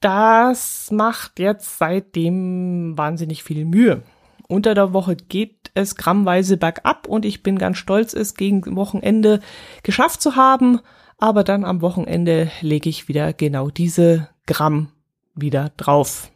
das 0.01 0.91
macht 0.93 1.41
jetzt 1.41 1.79
seitdem 1.79 2.97
wahnsinnig 2.97 3.43
viel 3.43 3.65
Mühe. 3.65 4.03
Unter 4.47 4.75
der 4.75 4.93
Woche 4.93 5.17
geht 5.17 5.71
es 5.75 5.97
grammweise 5.97 6.57
bergab 6.57 7.07
und 7.07 7.25
ich 7.25 7.43
bin 7.43 7.59
ganz 7.59 7.77
stolz, 7.79 8.15
es 8.15 8.35
gegen 8.35 8.77
Wochenende 8.77 9.41
geschafft 9.83 10.23
zu 10.23 10.37
haben. 10.37 10.81
Aber 11.19 11.45
dann 11.45 11.65
am 11.65 11.83
Wochenende 11.83 12.51
lege 12.61 12.89
ich 12.89 13.09
wieder 13.09 13.33
genau 13.33 13.71
diese 13.71 14.29
Gramm 14.47 14.89
wieder 15.35 15.71
drauf. 15.77 16.31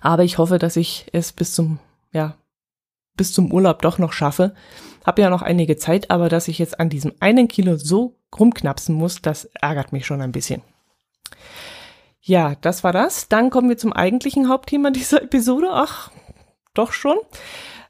Aber 0.00 0.24
ich 0.24 0.38
hoffe, 0.38 0.58
dass 0.58 0.76
ich 0.76 1.06
es 1.12 1.32
bis 1.32 1.54
zum, 1.54 1.78
ja, 2.12 2.36
bis 3.16 3.32
zum 3.32 3.52
Urlaub 3.52 3.82
doch 3.82 3.98
noch 3.98 4.12
schaffe. 4.12 4.54
Hab 5.04 5.18
ja 5.18 5.30
noch 5.30 5.42
einige 5.42 5.76
Zeit, 5.76 6.10
aber 6.10 6.28
dass 6.28 6.48
ich 6.48 6.58
jetzt 6.58 6.80
an 6.80 6.88
diesem 6.88 7.12
einen 7.20 7.48
Kilo 7.48 7.76
so 7.76 8.16
rumknapsen 8.38 8.94
muss, 8.94 9.22
das 9.22 9.46
ärgert 9.60 9.92
mich 9.92 10.06
schon 10.06 10.20
ein 10.20 10.32
bisschen. 10.32 10.62
Ja, 12.20 12.54
das 12.62 12.82
war 12.84 12.92
das. 12.92 13.28
Dann 13.28 13.50
kommen 13.50 13.68
wir 13.68 13.76
zum 13.76 13.92
eigentlichen 13.92 14.48
Hauptthema 14.48 14.90
dieser 14.92 15.22
Episode. 15.22 15.68
Ach, 15.70 16.10
doch 16.72 16.92
schon. 16.92 17.18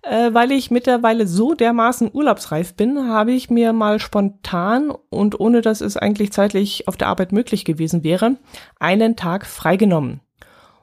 Äh, 0.02 0.34
weil 0.34 0.52
ich 0.52 0.70
mittlerweile 0.70 1.26
so 1.26 1.54
dermaßen 1.54 2.10
urlaubsreif 2.12 2.74
bin, 2.74 3.08
habe 3.08 3.32
ich 3.32 3.48
mir 3.48 3.72
mal 3.72 4.00
spontan 4.00 4.90
und 4.90 5.40
ohne 5.40 5.62
dass 5.62 5.80
es 5.80 5.96
eigentlich 5.96 6.32
zeitlich 6.32 6.88
auf 6.88 6.96
der 6.96 7.08
Arbeit 7.08 7.32
möglich 7.32 7.64
gewesen 7.64 8.04
wäre, 8.04 8.36
einen 8.78 9.16
Tag 9.16 9.46
freigenommen. 9.46 10.20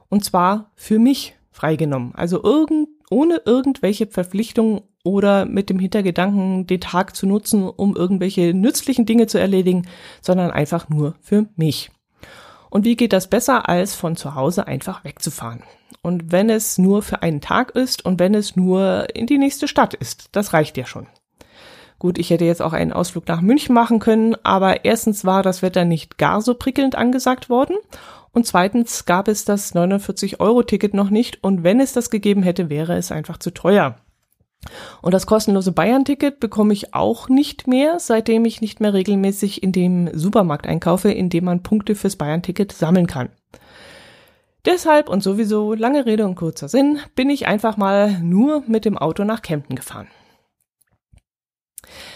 Und 0.08 0.24
zwar 0.24 0.72
für 0.74 0.98
mich 0.98 1.36
freigenommen. 1.52 2.14
Also 2.14 2.42
irgend, 2.42 2.88
ohne 3.12 3.42
irgendwelche 3.44 4.06
Verpflichtungen 4.06 4.80
oder 5.04 5.44
mit 5.44 5.68
dem 5.68 5.78
Hintergedanken, 5.78 6.66
den 6.66 6.80
Tag 6.80 7.14
zu 7.14 7.26
nutzen, 7.26 7.68
um 7.68 7.94
irgendwelche 7.94 8.54
nützlichen 8.54 9.06
Dinge 9.06 9.26
zu 9.26 9.38
erledigen, 9.38 9.86
sondern 10.20 10.50
einfach 10.50 10.88
nur 10.88 11.14
für 11.20 11.46
mich. 11.56 11.90
Und 12.70 12.86
wie 12.86 12.96
geht 12.96 13.12
das 13.12 13.28
besser, 13.28 13.68
als 13.68 13.94
von 13.94 14.16
zu 14.16 14.34
Hause 14.34 14.66
einfach 14.66 15.04
wegzufahren? 15.04 15.62
Und 16.00 16.32
wenn 16.32 16.48
es 16.48 16.78
nur 16.78 17.02
für 17.02 17.22
einen 17.22 17.40
Tag 17.40 17.72
ist 17.72 18.04
und 18.04 18.18
wenn 18.18 18.34
es 18.34 18.56
nur 18.56 19.06
in 19.14 19.26
die 19.26 19.38
nächste 19.38 19.68
Stadt 19.68 19.94
ist, 19.94 20.30
das 20.32 20.52
reicht 20.52 20.76
ja 20.76 20.86
schon. 20.86 21.06
Gut, 22.02 22.18
ich 22.18 22.30
hätte 22.30 22.44
jetzt 22.44 22.62
auch 22.62 22.72
einen 22.72 22.92
Ausflug 22.92 23.28
nach 23.28 23.42
München 23.42 23.76
machen 23.76 24.00
können, 24.00 24.34
aber 24.42 24.84
erstens 24.84 25.24
war 25.24 25.44
das 25.44 25.62
Wetter 25.62 25.84
nicht 25.84 26.18
gar 26.18 26.42
so 26.42 26.54
prickelnd 26.54 26.96
angesagt 26.96 27.48
worden 27.48 27.76
und 28.32 28.44
zweitens 28.44 29.04
gab 29.04 29.28
es 29.28 29.44
das 29.44 29.72
49-Euro-Ticket 29.72 30.94
noch 30.94 31.10
nicht 31.10 31.44
und 31.44 31.62
wenn 31.62 31.78
es 31.78 31.92
das 31.92 32.10
gegeben 32.10 32.42
hätte, 32.42 32.68
wäre 32.68 32.96
es 32.96 33.12
einfach 33.12 33.38
zu 33.38 33.52
teuer. 33.52 33.94
Und 35.00 35.14
das 35.14 35.26
kostenlose 35.26 35.70
Bayern-Ticket 35.70 36.40
bekomme 36.40 36.72
ich 36.72 36.92
auch 36.92 37.28
nicht 37.28 37.68
mehr, 37.68 38.00
seitdem 38.00 38.46
ich 38.46 38.60
nicht 38.60 38.80
mehr 38.80 38.94
regelmäßig 38.94 39.62
in 39.62 39.70
dem 39.70 40.10
Supermarkt 40.12 40.66
einkaufe, 40.66 41.12
in 41.12 41.30
dem 41.30 41.44
man 41.44 41.62
Punkte 41.62 41.94
fürs 41.94 42.16
Bayern-Ticket 42.16 42.72
sammeln 42.72 43.06
kann. 43.06 43.28
Deshalb 44.64 45.08
und 45.08 45.22
sowieso 45.22 45.72
lange 45.74 46.04
Rede 46.04 46.24
und 46.24 46.34
kurzer 46.34 46.68
Sinn, 46.68 46.98
bin 47.14 47.30
ich 47.30 47.46
einfach 47.46 47.76
mal 47.76 48.18
nur 48.20 48.64
mit 48.66 48.86
dem 48.86 48.98
Auto 48.98 49.22
nach 49.22 49.42
Kempten 49.42 49.76
gefahren. 49.76 50.08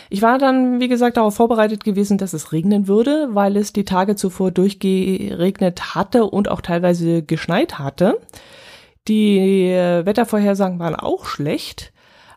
Ich 0.08 0.22
war 0.22 0.38
dann, 0.38 0.80
wie 0.80 0.88
gesagt, 0.88 1.16
darauf 1.16 1.34
vorbereitet 1.34 1.84
gewesen, 1.84 2.18
dass 2.18 2.32
es 2.32 2.52
regnen 2.52 2.86
würde, 2.88 3.28
weil 3.32 3.56
es 3.56 3.72
die 3.72 3.84
Tage 3.84 4.16
zuvor 4.16 4.50
durchgeregnet 4.50 5.94
hatte 5.94 6.24
und 6.26 6.48
auch 6.48 6.60
teilweise 6.60 7.22
geschneit 7.22 7.78
hatte. 7.78 8.20
Die 9.08 9.70
Wettervorhersagen 9.70 10.78
waren 10.78 10.94
auch 10.94 11.26
schlecht. 11.26 11.92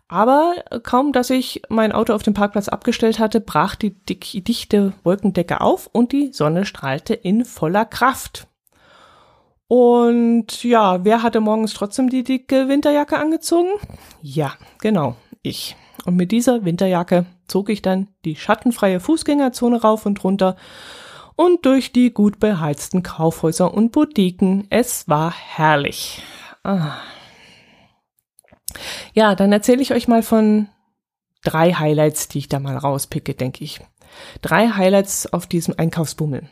Aber 0.07 0.55
kaum, 0.81 1.13
dass 1.13 1.29
ich 1.29 1.61
mein 1.69 1.91
Auto 1.91 2.13
auf 2.13 2.23
dem 2.23 2.33
Parkplatz 2.33 2.67
abgestellt 2.67 3.19
hatte, 3.19 3.39
brach 3.39 3.75
die 3.75 3.93
dichte 3.93 4.93
Wolkendecke 5.03 5.61
auf 5.61 5.87
und 5.91 6.11
die 6.11 6.33
Sonne 6.33 6.65
strahlte 6.65 7.13
in 7.13 7.45
voller 7.45 7.85
Kraft. 7.85 8.47
Und 9.67 10.63
ja, 10.63 11.05
wer 11.05 11.21
hatte 11.21 11.41
morgens 11.41 11.75
trotzdem 11.75 12.09
die 12.09 12.23
dicke 12.23 12.67
Winterjacke 12.67 13.19
angezogen? 13.19 13.69
Ja, 14.23 14.53
genau, 14.81 15.15
ich. 15.43 15.75
Und 16.05 16.15
mit 16.15 16.31
dieser 16.31 16.65
Winterjacke 16.65 17.27
zog 17.49 17.69
ich 17.69 17.81
dann 17.81 18.07
die 18.25 18.35
schattenfreie 18.35 18.99
Fußgängerzone 18.99 19.81
rauf 19.81 20.05
und 20.05 20.23
runter 20.23 20.55
und 21.35 21.65
durch 21.65 21.91
die 21.93 22.11
gut 22.11 22.39
beheizten 22.39 23.01
Kaufhäuser 23.01 23.73
und 23.73 23.91
Boutiquen. 23.91 24.67
Es 24.69 25.07
war 25.07 25.33
herrlich. 25.33 26.21
Ah. 26.63 26.97
Ja, 29.13 29.35
dann 29.35 29.51
erzähle 29.51 29.81
ich 29.81 29.93
euch 29.93 30.07
mal 30.07 30.21
von 30.21 30.67
drei 31.43 31.73
Highlights, 31.73 32.27
die 32.27 32.39
ich 32.39 32.49
da 32.49 32.59
mal 32.59 32.75
rauspicke, 32.75 33.33
denke 33.33 33.63
ich. 33.63 33.79
Drei 34.41 34.69
Highlights 34.69 35.31
auf 35.31 35.47
diesem 35.47 35.75
Einkaufsbummel. 35.77 36.49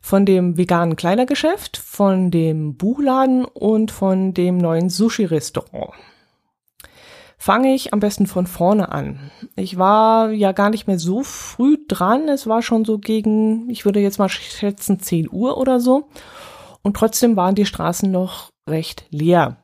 Von 0.00 0.26
dem 0.26 0.56
veganen 0.56 0.96
Kleidergeschäft, 0.96 1.76
von 1.76 2.30
dem 2.30 2.76
Buchladen 2.76 3.44
und 3.44 3.90
von 3.90 4.34
dem 4.34 4.56
neuen 4.56 4.90
Sushi-Restaurant. 4.90 5.92
Fange 7.42 7.74
ich 7.74 7.92
am 7.92 7.98
besten 7.98 8.28
von 8.28 8.46
vorne 8.46 8.92
an. 8.92 9.18
Ich 9.56 9.76
war 9.76 10.30
ja 10.30 10.52
gar 10.52 10.70
nicht 10.70 10.86
mehr 10.86 11.00
so 11.00 11.24
früh 11.24 11.76
dran. 11.88 12.28
Es 12.28 12.46
war 12.46 12.62
schon 12.62 12.84
so 12.84 13.00
gegen, 13.00 13.68
ich 13.68 13.84
würde 13.84 13.98
jetzt 13.98 14.20
mal 14.20 14.28
schätzen, 14.28 15.00
10 15.00 15.28
Uhr 15.28 15.58
oder 15.58 15.80
so. 15.80 16.08
Und 16.82 16.96
trotzdem 16.96 17.34
waren 17.34 17.56
die 17.56 17.66
Straßen 17.66 18.08
noch 18.12 18.50
recht 18.70 19.06
leer. 19.10 19.56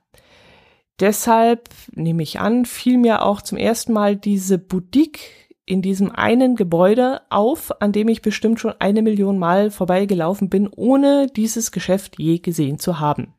Deshalb 0.98 1.68
nehme 1.92 2.24
ich 2.24 2.40
an, 2.40 2.64
fiel 2.64 2.98
mir 2.98 3.22
auch 3.22 3.42
zum 3.42 3.56
ersten 3.56 3.92
Mal 3.92 4.16
diese 4.16 4.58
Boutique 4.58 5.20
in 5.64 5.80
diesem 5.80 6.10
einen 6.10 6.56
Gebäude 6.56 7.20
auf, 7.30 7.80
an 7.80 7.92
dem 7.92 8.08
ich 8.08 8.22
bestimmt 8.22 8.58
schon 8.58 8.74
eine 8.80 9.02
Million 9.02 9.38
Mal 9.38 9.70
vorbeigelaufen 9.70 10.48
bin, 10.48 10.66
ohne 10.66 11.28
dieses 11.28 11.70
Geschäft 11.70 12.18
je 12.18 12.40
gesehen 12.40 12.80
zu 12.80 12.98
haben. 12.98 13.34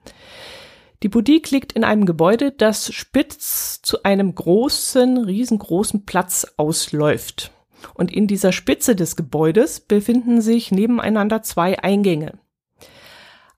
Die 1.02 1.10
Boutique 1.10 1.52
liegt 1.52 1.72
in 1.72 1.86
einem 1.86 2.06
Gebäude, 2.06 2.52
das 2.52 2.94
spitz 2.94 3.82
zu 3.82 4.04
einem 4.04 4.36
großen, 4.36 5.18
riesengroßen 5.18 6.06
Platz 6.06 6.46
ausläuft. 6.58 7.52
Und 7.94 8.12
in 8.12 8.28
dieser 8.28 8.52
Spitze 8.52 8.96
des 8.96 9.16
Gebäudes 9.16 9.80
befinden 9.80 10.42
sich 10.42 10.72
nebeneinander 10.72 11.42
zwei 11.42 11.80
Eingänge. 11.80 12.40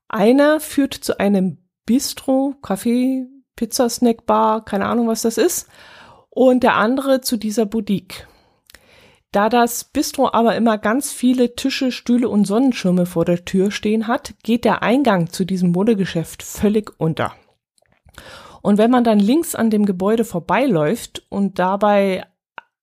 Einer 0.08 0.60
führt 0.60 0.94
zu 0.94 1.20
einem 1.20 1.58
Bistro, 1.86 2.54
Café, 2.62 3.26
Pizzasnackbar, 3.56 4.64
keine 4.64 4.86
Ahnung, 4.86 5.08
was 5.08 5.24
das 5.24 5.38
ist. 5.38 5.68
Und 6.30 6.62
der 6.62 6.76
andere 6.76 7.22
zu 7.22 7.38
dieser 7.38 7.66
Boutique. 7.66 8.28
Da 9.32 9.48
das 9.48 9.86
Bistro 9.86 10.30
aber 10.34 10.56
immer 10.56 10.78
ganz 10.78 11.14
viele 11.14 11.56
Tische, 11.56 11.94
Stühle 11.94 12.28
und 12.28 12.46
Sonnenschirme 12.46 13.06
vor 13.06 13.24
der 13.24 13.46
Tür 13.46 13.72
stehen 13.72 14.08
hat, 14.08 14.34
geht 14.44 14.66
der 14.66 14.84
Eingang 14.84 15.32
zu 15.32 15.46
diesem 15.46 15.72
Modegeschäft 15.72 16.44
völlig 16.44 16.92
unter. 16.98 17.34
Und 18.62 18.78
wenn 18.78 18.92
man 18.92 19.06
dann 19.06 19.20
links 19.20 19.56
an 19.56 19.70
dem 19.70 19.86
Gebäude 19.86 20.26
vorbeiläuft 20.26 21.26
und 21.30 21.60
dabei 21.60 22.26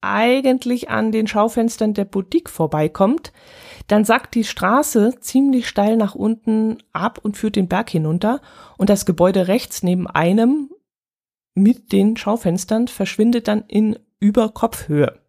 eigentlich 0.01 0.89
an 0.89 1.13
den 1.13 1.27
Schaufenstern 1.27 1.93
der 1.93 2.07
Boutique 2.07 2.49
vorbeikommt, 2.49 3.33
dann 3.87 4.05
sackt 4.05 4.35
die 4.35 4.45
Straße 4.45 5.17
ziemlich 5.21 5.69
steil 5.69 5.97
nach 5.97 6.15
unten 6.15 6.79
ab 6.93 7.19
und 7.23 7.37
führt 7.37 7.57
den 7.57 7.69
Berg 7.69 7.91
hinunter 7.91 8.41
und 8.79 8.89
das 8.91 9.07
Gebäude 9.07 9.49
rechts 9.49 9.83
neben 9.83 10.07
einem 10.07 10.71
mit 11.55 11.93
den 11.93 12.17
Schaufenstern 12.17 12.89
verschwindet 12.89 13.49
dann 13.49 13.65
in 13.67 13.99
Überkopfhöhe. 14.21 15.21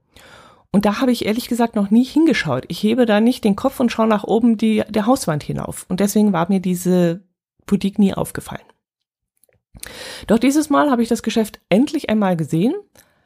Und 0.71 0.85
da 0.85 1.01
habe 1.01 1.11
ich 1.11 1.25
ehrlich 1.25 1.47
gesagt 1.47 1.75
noch 1.75 1.89
nie 1.89 2.03
hingeschaut. 2.03 2.65
Ich 2.67 2.83
hebe 2.83 3.05
da 3.05 3.19
nicht 3.19 3.43
den 3.43 3.55
Kopf 3.55 3.79
und 3.79 3.91
schaue 3.91 4.07
nach 4.07 4.23
oben 4.23 4.57
die, 4.57 4.83
der 4.87 5.07
Hauswand 5.07 5.43
hinauf. 5.43 5.85
Und 5.89 5.99
deswegen 5.99 6.31
war 6.31 6.47
mir 6.49 6.59
diese 6.59 7.23
Boutique 7.65 7.97
nie 7.97 8.13
aufgefallen. 8.13 8.61
Doch 10.27 10.37
dieses 10.39 10.69
Mal 10.69 10.91
habe 10.91 11.01
ich 11.01 11.09
das 11.09 11.23
Geschäft 11.23 11.59
endlich 11.69 12.09
einmal 12.09 12.35
gesehen, 12.35 12.73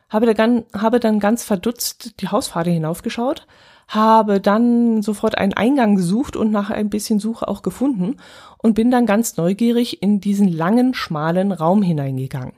habe 0.09 0.33
dann, 0.33 0.65
habe 0.77 0.99
dann 0.99 1.19
ganz 1.19 1.43
verdutzt 1.43 2.21
die 2.21 2.27
Hauspfade 2.27 2.69
hinaufgeschaut, 2.69 3.47
habe 3.87 4.39
dann 4.39 5.01
sofort 5.01 5.37
einen 5.37 5.53
Eingang 5.53 5.95
gesucht 5.95 6.35
und 6.35 6.51
nach 6.51 6.69
ein 6.69 6.89
bisschen 6.89 7.19
Suche 7.19 7.47
auch 7.47 7.61
gefunden 7.61 8.17
und 8.57 8.75
bin 8.75 8.91
dann 8.91 9.05
ganz 9.05 9.37
neugierig 9.37 10.01
in 10.01 10.21
diesen 10.21 10.47
langen, 10.47 10.93
schmalen 10.93 11.51
Raum 11.51 11.81
hineingegangen. 11.81 12.53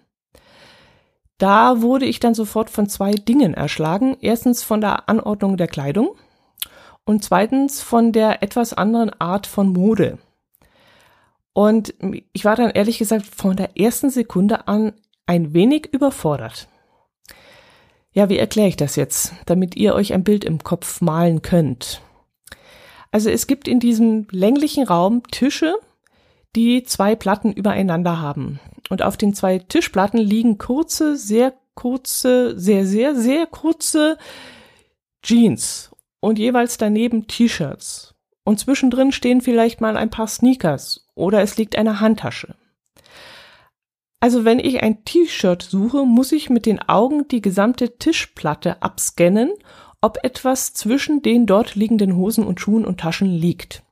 Da 1.37 1.81
wurde 1.81 2.05
ich 2.05 2.19
dann 2.19 2.33
sofort 2.33 2.69
von 2.69 2.87
zwei 2.87 3.11
Dingen 3.11 3.53
erschlagen. 3.53 4.17
Erstens 4.21 4.63
von 4.63 4.81
der 4.81 5.09
Anordnung 5.09 5.57
der 5.57 5.67
Kleidung 5.67 6.15
und 7.03 7.23
zweitens 7.23 7.81
von 7.81 8.11
der 8.11 8.41
etwas 8.41 8.73
anderen 8.73 9.11
Art 9.19 9.47
von 9.47 9.69
Mode. 9.69 10.17
Und 11.53 11.93
ich 12.33 12.43
war 12.43 12.55
dann 12.55 12.71
ehrlich 12.71 12.97
gesagt 12.97 13.25
von 13.25 13.55
der 13.55 13.77
ersten 13.79 14.09
Sekunde 14.09 14.67
an 14.67 14.93
ein 15.25 15.53
wenig 15.53 15.87
überfordert. 15.93 16.67
Ja, 18.11 18.29
wie 18.29 18.37
erkläre 18.37 18.69
ich 18.69 18.77
das 18.77 18.95
jetzt, 18.95 19.33
damit 19.45 19.75
ihr 19.75 19.93
euch 19.93 20.13
ein 20.13 20.23
Bild 20.23 20.45
im 20.45 20.63
Kopf 20.63 21.01
malen 21.01 21.41
könnt? 21.41 22.01
Also 23.11 23.29
es 23.29 23.47
gibt 23.47 23.67
in 23.67 23.79
diesem 23.79 24.27
länglichen 24.31 24.85
Raum 24.85 25.23
Tische, 25.31 25.75
die 26.55 26.83
zwei 26.83 27.15
Platten 27.15 27.53
übereinander 27.53 28.21
haben. 28.21 28.59
Und 28.89 29.01
auf 29.01 29.17
den 29.17 29.33
zwei 29.33 29.59
Tischplatten 29.59 30.19
liegen 30.19 30.57
kurze, 30.57 31.15
sehr 31.15 31.53
kurze, 31.73 32.57
sehr, 32.59 32.85
sehr, 32.85 33.15
sehr 33.15 33.45
kurze 33.47 34.17
Jeans 35.21 35.91
und 36.19 36.39
jeweils 36.39 36.77
daneben 36.77 37.27
T-Shirts. 37.27 38.15
Und 38.43 38.59
zwischendrin 38.59 39.11
stehen 39.11 39.41
vielleicht 39.41 39.81
mal 39.81 39.97
ein 39.97 40.11
paar 40.11 40.27
Sneakers 40.27 41.07
oder 41.15 41.41
es 41.41 41.57
liegt 41.57 41.75
eine 41.75 41.99
Handtasche. 41.99 42.55
Also 44.19 44.45
wenn 44.45 44.59
ich 44.59 44.81
ein 44.81 45.03
T-Shirt 45.03 45.61
suche, 45.61 46.05
muss 46.05 46.31
ich 46.31 46.49
mit 46.49 46.65
den 46.65 46.79
Augen 46.79 47.27
die 47.27 47.41
gesamte 47.41 47.97
Tischplatte 47.97 48.81
abscannen, 48.81 49.51
ob 50.01 50.19
etwas 50.23 50.73
zwischen 50.73 51.21
den 51.21 51.45
dort 51.45 51.75
liegenden 51.75 52.15
Hosen 52.15 52.45
und 52.45 52.61
Schuhen 52.61 52.85
und 52.85 52.99
Taschen 52.99 53.29
liegt. 53.29 53.83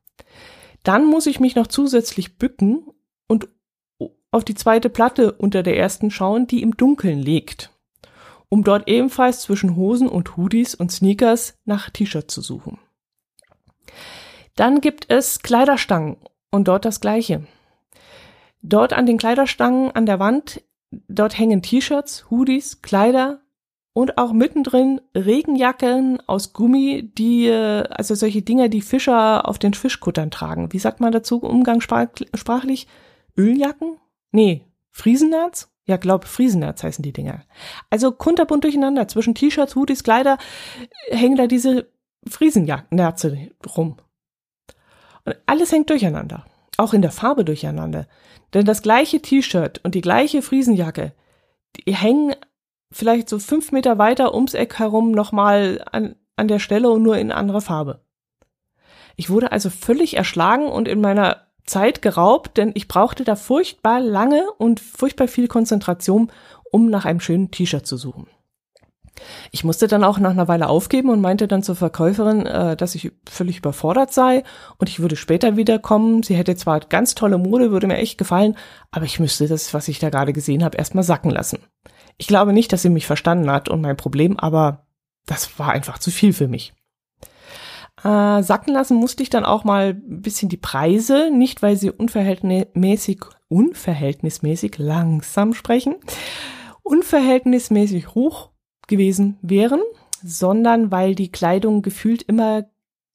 Dann 0.84 1.06
muss 1.06 1.26
ich 1.26 1.40
mich 1.40 1.56
noch 1.56 1.68
zusätzlich 1.68 2.38
bücken 2.38 2.84
auf 4.34 4.44
die 4.44 4.56
zweite 4.56 4.90
Platte 4.90 5.32
unter 5.32 5.64
der 5.64 5.78
ersten 5.78 6.12
schauen, 6.12 6.48
die 6.48 6.62
im 6.62 6.76
Dunkeln 6.76 7.20
liegt, 7.20 7.72
um 8.50 8.64
dort 8.64 8.88
ebenfalls 8.88 9.42
zwischen 9.42 9.76
Hosen 9.76 10.10
und 10.10 10.36
Hoodies 10.38 10.76
und 10.76 10.92
Sneakers 10.92 11.58
nach 11.66 11.90
T-Shirt 11.90 12.30
zu 12.30 12.42
suchen. 12.42 12.80
Dann 14.56 14.82
gibt 14.82 15.10
es 15.10 15.40
Kleiderstangen 15.40 16.18
und 16.52 16.68
dort 16.68 16.86
das 16.86 17.00
gleiche. 17.00 17.46
Dort 18.62 18.94
an 18.94 19.06
den 19.06 19.18
Kleiderstangen 19.18 19.92
an 19.92 20.06
der 20.06 20.20
Wand, 20.20 20.62
dort 21.08 21.38
hängen 21.38 21.62
T-Shirts, 21.62 22.30
Hoodies, 22.30 22.82
Kleider 22.82 23.42
und 23.94 24.18
auch 24.18 24.34
mittendrin 24.34 25.02
Regenjacken 25.16 26.22
aus 26.28 26.54
Gummi, 26.54 27.12
die, 27.18 27.48
äh, 27.48 27.84
also 27.90 28.16
solche 28.16 28.42
Dinger, 28.42 28.70
die 28.70 28.82
Fischer 28.82 29.48
auf 29.48 29.60
den 29.60 29.74
Fischkuttern 29.74 30.32
tragen. 30.32 30.74
Wie 30.74 30.80
sagt 30.80 31.00
man 31.00 31.12
dazu 31.12 31.38
umgangssprachlich? 31.38 32.88
Öljacken? 33.38 33.98
Nee, 34.34 34.66
Friesennerz? 34.92 35.70
Ja, 35.86 35.98
glaub, 35.98 36.26
Friesennerz 36.26 36.84
heißen 36.84 37.04
die 37.04 37.14
Dinger. 37.14 37.44
Also 37.90 38.12
kunterbunt 38.12 38.64
durcheinander. 38.64 39.08
Zwischen 39.08 39.36
T-Shirts, 39.36 39.76
Hoodies, 39.76 40.04
Kleider 40.04 40.38
hängen 41.10 41.38
da 41.38 41.48
diese 41.48 41.92
Friesennerze 42.28 43.52
rum. 43.78 43.98
Und 45.26 45.36
alles 45.46 45.72
hängt 45.72 45.90
durcheinander. 45.90 46.46
Auch 46.78 46.94
in 46.94 47.02
der 47.02 47.12
Farbe 47.12 47.46
durcheinander. 47.46 48.08
Denn 48.54 48.66
das 48.66 48.82
gleiche 48.82 49.22
T-Shirt 49.22 49.82
und 49.84 49.94
die 49.94 50.02
gleiche 50.02 50.42
Friesenjacke, 50.42 51.14
die 51.76 51.96
hängen 51.96 52.36
vielleicht 52.92 53.30
so 53.30 53.40
fünf 53.40 53.72
Meter 53.72 53.98
weiter 53.98 54.34
ums 54.34 54.54
Eck 54.54 54.80
herum 54.80 55.12
nochmal 55.12 55.84
an, 55.92 56.16
an 56.36 56.48
der 56.48 56.60
Stelle 56.60 56.90
und 56.90 57.04
nur 57.04 57.18
in 57.18 57.32
anderer 57.32 57.62
Farbe. 57.62 58.04
Ich 59.16 59.30
wurde 59.30 59.52
also 59.52 59.70
völlig 59.70 60.16
erschlagen 60.16 60.68
und 60.68 60.88
in 60.88 61.02
meiner 61.02 61.48
Zeit 61.66 62.02
geraubt, 62.02 62.58
denn 62.58 62.72
ich 62.76 62.88
brauchte 62.88 63.24
da 63.24 63.36
furchtbar 63.36 64.00
lange 64.00 64.46
und 64.58 64.80
furchtbar 64.80 65.28
viel 65.28 65.48
Konzentration, 65.48 66.32
um 66.72 66.90
nach 66.90 67.06
einem 67.06 67.20
schönen 67.20 67.52
T-Shirt 67.52 67.86
zu 67.86 67.98
suchen. 67.98 68.28
Ich 69.52 69.64
musste 69.64 69.88
dann 69.88 70.04
auch 70.04 70.18
nach 70.18 70.32
einer 70.32 70.48
Weile 70.48 70.68
aufgeben 70.68 71.10
und 71.10 71.22
meinte 71.22 71.48
dann 71.48 71.64
zur 71.64 71.76
Verkäuferin, 71.76 72.46
äh, 72.46 72.76
dass 72.76 72.96
ich 72.96 73.12
völlig 73.30 73.60
überfordert 73.60 74.12
sei 74.12 74.44
und 74.78 74.90
ich 74.90 75.00
würde 75.00 75.16
später 75.16 75.56
wiederkommen. 75.56 76.24
Sie 76.24 76.36
hätte 76.36 76.56
zwar 76.56 76.80
ganz 76.80 77.16
tolle 77.16 77.38
Mode, 77.38 77.72
würde 77.72 77.88
mir 77.88 77.98
echt 77.98 78.18
gefallen, 78.18 78.58
aber 78.92 79.06
ich 79.06 79.20
müsste 79.20 79.48
das, 79.48 79.74
was 79.74 79.88
ich 79.88 80.00
da 80.00 80.10
gerade 80.10 80.34
gesehen 80.34 80.64
habe, 80.64 80.78
erstmal 80.78 81.04
sacken 81.04 81.32
lassen. 81.32 81.60
Ich 82.18 82.28
glaube 82.28 82.54
nicht, 82.54 82.74
dass 82.74 82.82
sie 82.82 82.90
mich 82.90 83.06
verstanden 83.06 83.52
hat 83.52 83.70
und 83.70 83.82
mein 83.82 83.98
Problem, 83.98 84.40
aber 84.40 84.88
das 85.26 85.58
war 85.60 85.72
einfach 85.72 86.00
zu 86.00 86.12
viel 86.12 86.34
für 86.34 86.48
mich. 86.48 86.74
Äh, 88.04 88.44
sacken 88.44 88.74
lassen 88.74 88.98
musste 88.98 89.24
ich 89.24 89.30
dann 89.30 89.46
auch 89.46 89.64
mal 89.64 89.90
ein 89.90 90.22
bisschen 90.22 90.50
die 90.50 90.58
Preise, 90.58 91.30
nicht 91.32 91.62
weil 91.62 91.78
sie 91.78 91.90
unverhältnismäßig, 91.90 93.22
unverhältnismäßig 93.48 94.78
langsam 94.78 95.54
sprechen, 95.54 95.96
unverhältnismäßig 96.84 98.14
hoch 98.14 98.50
gewesen 98.88 99.38
wären, 99.42 99.82
sondern 100.22 100.92
weil 100.92 101.16
die 101.16 101.32
Kleidung 101.32 101.82
gefühlt 101.82 102.24
immer 102.24 102.66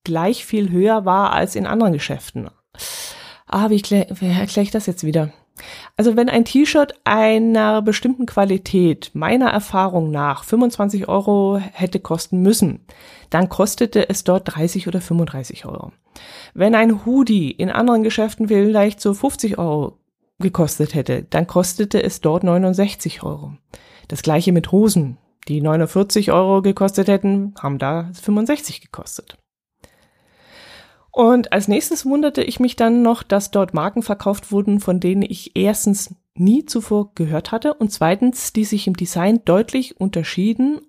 gleich 0.05 0.47
viel 0.47 0.71
höher 0.71 1.05
war 1.05 1.33
als 1.33 1.55
in 1.55 1.67
anderen 1.67 1.93
Geschäften. 1.93 2.49
Ah, 3.47 3.69
wie, 3.69 3.83
erkläre 3.83 4.63
ich 4.63 4.71
das 4.71 4.87
jetzt 4.87 5.05
wieder? 5.05 5.33
Also 5.97 6.17
wenn 6.17 6.29
ein 6.29 6.45
T-Shirt 6.45 6.95
einer 7.05 7.83
bestimmten 7.83 8.27
Qualität 8.27 9.11
meiner 9.15 9.51
Erfahrung 9.51 10.11
nach 10.11 10.45
25 10.45 11.09
Euro 11.09 11.59
hätte 11.59 12.01
kosten 12.01 12.41
müssen, 12.41 12.87
dann 13.31 13.49
kostete 13.49 14.09
es 14.09 14.25
dort 14.25 14.55
30 14.55 14.89
oder 14.89 15.01
35 15.01 15.67
Euro. 15.67 15.93
Wenn 16.55 16.75
ein 16.75 17.05
Hoodie 17.05 17.51
in 17.51 17.71
anderen 17.71 18.03
Geschäften 18.03 18.49
vielleicht 18.49 19.01
so 19.01 19.15
50 19.15 19.59
Euro 19.59 19.99
gekostet 20.39 20.95
hätte, 20.95 21.25
dann 21.25 21.47
kostete 21.47 22.03
es 22.03 22.21
dort 22.21 22.45
69 22.45 23.23
Euro. 23.23 23.53
Das 24.09 24.23
gleiche 24.23 24.53
mit 24.53 24.73
Hosen 24.73 25.19
die 25.49 25.61
49 25.61 26.31
Euro 26.31 26.63
gekostet 26.63 27.09
hätten, 27.09 27.55
haben 27.59 27.79
da 27.79 28.11
65 28.13 28.81
gekostet. 28.81 29.39
Und 31.11 31.53
als 31.53 31.67
nächstes 31.67 32.07
wunderte 32.07 32.43
ich 32.43 32.61
mich 32.61 32.77
dann 32.77 33.03
noch, 33.03 33.23
dass 33.23 33.51
dort 33.51 33.75
Marken 33.75 34.03
verkauft 34.03 34.53
wurden, 34.53 34.79
von 34.79 35.01
denen 35.01 35.23
ich 35.23 35.57
erstens 35.57 36.15
nie 36.35 36.65
zuvor 36.65 37.13
gehört 37.15 37.51
hatte 37.51 37.75
und 37.75 37.91
zweitens, 37.91 38.53
die 38.53 38.65
sich 38.65 38.87
im 38.87 38.95
Design 38.95 39.41
deutlich 39.45 40.01
unterschieden 40.01 40.81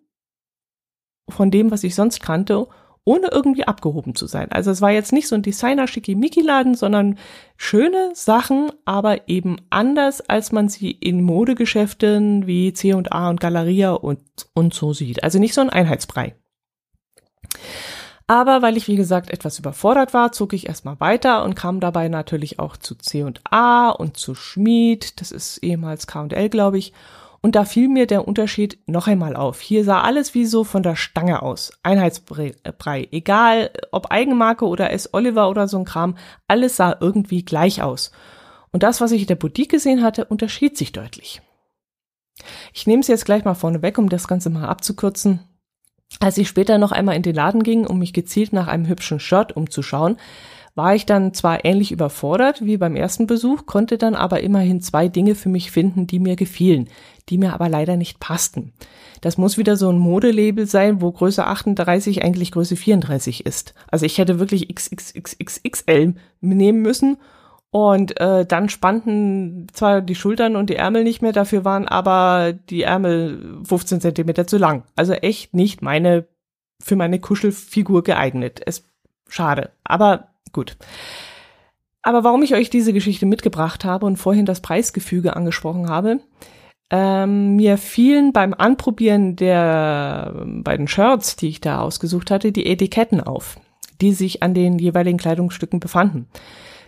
von 1.32 1.52
dem, 1.52 1.72
was 1.72 1.84
ich 1.84 1.96
sonst 1.96 2.22
kannte 2.22 2.68
ohne 3.10 3.30
irgendwie 3.32 3.64
abgehoben 3.64 4.14
zu 4.14 4.28
sein. 4.28 4.52
Also 4.52 4.70
es 4.70 4.82
war 4.82 4.92
jetzt 4.92 5.12
nicht 5.12 5.28
so 5.28 5.34
ein 5.34 5.42
Designer-Schickimicki-Laden, 5.42 6.76
sondern 6.76 7.18
schöne 7.58 8.12
Sachen, 8.14 8.72
aber 8.86 9.28
eben 9.28 9.58
anders, 9.72 10.22
als 10.22 10.52
man 10.52 10.70
sie 10.70 10.92
in 10.92 11.24
Modegeschäften 11.24 12.46
wie 12.46 12.72
C&A 12.72 13.30
und 13.30 13.40
Galeria 13.40 13.94
und, 13.94 14.22
und 14.54 14.76
so 14.76 14.94
sieht. 14.94 15.24
Also 15.24 15.40
nicht 15.40 15.56
so 15.56 15.62
ein 15.62 15.72
Einheitsbrei. 15.72 16.36
Aber 18.28 18.62
weil 18.62 18.78
ich, 18.78 18.88
wie 18.88 18.96
gesagt, 18.96 19.32
etwas 19.32 19.58
überfordert 19.58 20.14
war, 20.14 20.32
zog 20.32 20.54
ich 20.54 20.68
erstmal 20.68 21.00
weiter 21.00 21.44
und 21.44 21.56
kam 21.56 21.80
dabei 21.80 22.10
natürlich 22.10 22.60
auch 22.60 22.78
zu 22.78 22.94
C&A 22.94 23.90
und 23.90 24.18
zu 24.18 24.36
Schmied, 24.36 25.20
das 25.20 25.32
ist 25.32 25.58
ehemals 25.64 26.06
K&L, 26.06 26.50
glaube 26.50 26.78
ich, 26.78 26.94
und 27.42 27.56
da 27.56 27.64
fiel 27.64 27.88
mir 27.88 28.06
der 28.06 28.28
Unterschied 28.28 28.80
noch 28.86 29.08
einmal 29.08 29.36
auf. 29.36 29.62
Hier 29.62 29.84
sah 29.84 30.02
alles 30.02 30.34
wie 30.34 30.46
so 30.46 30.64
von 30.64 30.84
der 30.84 30.96
Stange 30.96 31.42
aus. 31.42 31.72
Einheitsbrei. 31.84 33.08
Egal 33.12 33.72
ob 33.92 34.12
Eigenmarke 34.12 34.66
oder 34.66 34.92
S. 34.92 35.14
Oliver 35.14 35.50
oder 35.50 35.68
so 35.68 35.78
ein 35.78 35.86
Kram, 35.86 36.18
alles 36.48 36.76
sah 36.76 36.98
irgendwie 37.00 37.46
gleich 37.46 37.82
aus. 37.82 38.12
Und 38.72 38.84
das, 38.84 39.02
was 39.02 39.12
ich 39.12 39.22
in 39.22 39.28
der 39.28 39.36
Boutique 39.36 39.72
gesehen 39.72 40.04
hatte, 40.04 40.26
unterschied 40.26 40.78
sich 40.78 40.92
deutlich. 40.92 41.42
Ich 42.74 42.88
nehme 42.88 43.02
es 43.02 43.08
jetzt 43.08 43.26
gleich 43.26 43.46
mal 43.46 43.56
vorne 43.56 43.82
weg, 43.82 43.98
um 43.98 44.10
das 44.10 44.28
Ganze 44.28 44.50
mal 44.50 44.68
abzukürzen. 44.68 45.40
Als 46.20 46.38
ich 46.38 46.48
später 46.48 46.78
noch 46.78 46.92
einmal 46.92 47.16
in 47.16 47.22
den 47.22 47.36
Laden 47.36 47.64
ging, 47.64 47.86
um 47.86 48.00
mich 48.00 48.14
gezielt 48.14 48.52
nach 48.52 48.68
einem 48.68 48.88
hübschen 48.88 49.20
Shirt 49.20 49.56
umzuschauen, 49.56 50.18
war 50.80 50.96
ich 50.96 51.06
dann 51.06 51.34
zwar 51.34 51.66
ähnlich 51.66 51.92
überfordert 51.92 52.66
wie 52.66 52.78
beim 52.78 52.96
ersten 52.96 53.28
Besuch, 53.28 53.66
konnte 53.66 53.98
dann 53.98 54.16
aber 54.16 54.40
immerhin 54.40 54.80
zwei 54.80 55.10
Dinge 55.10 55.36
für 55.36 55.50
mich 55.50 55.72
finden, 55.72 56.08
die 56.08 56.20
mir 56.20 56.38
gefielen, 56.38 56.88
die 57.28 57.38
mir 57.38 57.52
aber 57.54 57.68
leider 57.68 57.98
nicht 57.98 58.22
passten. 58.22 58.72
Das 59.20 59.38
muss 59.38 59.58
wieder 59.58 59.76
so 59.76 59.90
ein 59.90 59.98
Modelabel 59.98 60.68
sein, 60.68 61.02
wo 61.02 61.12
Größe 61.12 61.46
38 61.46 62.24
eigentlich 62.24 62.54
Größe 62.54 62.78
34 62.78 63.46
ist. 63.46 63.74
Also 63.92 64.06
ich 64.06 64.18
hätte 64.20 64.40
wirklich 64.40 64.74
XXXXL 64.74 66.14
nehmen 66.40 66.82
müssen 66.82 67.18
und 67.72 68.18
äh, 68.22 68.46
dann 68.46 68.70
spannten 68.70 69.68
zwar 69.74 70.00
die 70.00 70.16
Schultern 70.16 70.56
und 70.56 70.70
die 70.70 70.78
Ärmel 70.78 71.04
nicht 71.04 71.22
mehr, 71.22 71.34
dafür 71.34 71.66
waren 71.66 71.90
aber 71.90 72.54
die 72.54 72.84
Ärmel 72.84 73.60
15 73.66 74.00
Zentimeter 74.00 74.48
zu 74.48 74.58
lang. 74.58 74.86
Also 74.96 75.12
echt 75.12 75.54
nicht 75.54 75.82
meine 75.82 76.26
für 76.82 76.96
meine 76.96 77.20
Kuschelfigur 77.20 78.02
geeignet. 78.02 78.62
Es 78.66 78.90
schade, 79.28 79.72
aber 79.84 80.29
Gut. 80.52 80.78
Aber 82.02 82.24
warum 82.24 82.44
ich 82.44 82.54
euch 82.54 82.70
diese 82.70 82.94
Geschichte 82.94 83.26
mitgebracht 83.26 83.86
habe 83.86 84.06
und 84.06 84.18
vorhin 84.18 84.46
das 84.46 84.62
Preisgefüge 84.62 85.36
angesprochen 85.36 85.90
habe, 85.90 86.22
ähm, 86.92 87.56
mir 87.56 87.78
fielen 87.78 88.34
beim 88.34 88.54
Anprobieren 88.54 89.36
der 89.36 90.34
beiden 90.46 90.88
Shirts, 90.88 91.36
die 91.36 91.50
ich 91.50 91.62
da 91.62 91.82
ausgesucht 91.82 92.32
hatte, 92.32 92.52
die 92.52 92.66
Etiketten 92.66 93.22
auf, 93.22 93.60
die 94.02 94.14
sich 94.14 94.42
an 94.42 94.54
den 94.54 94.80
jeweiligen 94.80 95.20
Kleidungsstücken 95.20 95.80
befanden. 95.80 96.28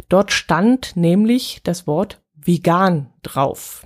Dort 0.10 0.32
stand 0.32 0.96
nämlich 0.96 1.62
das 1.64 1.86
Wort 1.86 2.22
vegan 2.34 3.12
drauf. 3.22 3.86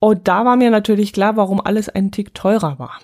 Und 0.00 0.28
da 0.28 0.44
war 0.44 0.56
mir 0.56 0.70
natürlich 0.70 1.12
klar, 1.12 1.36
warum 1.36 1.60
alles 1.60 1.88
einen 1.88 2.12
Tick 2.12 2.32
teurer 2.32 2.78
war. 2.78 3.00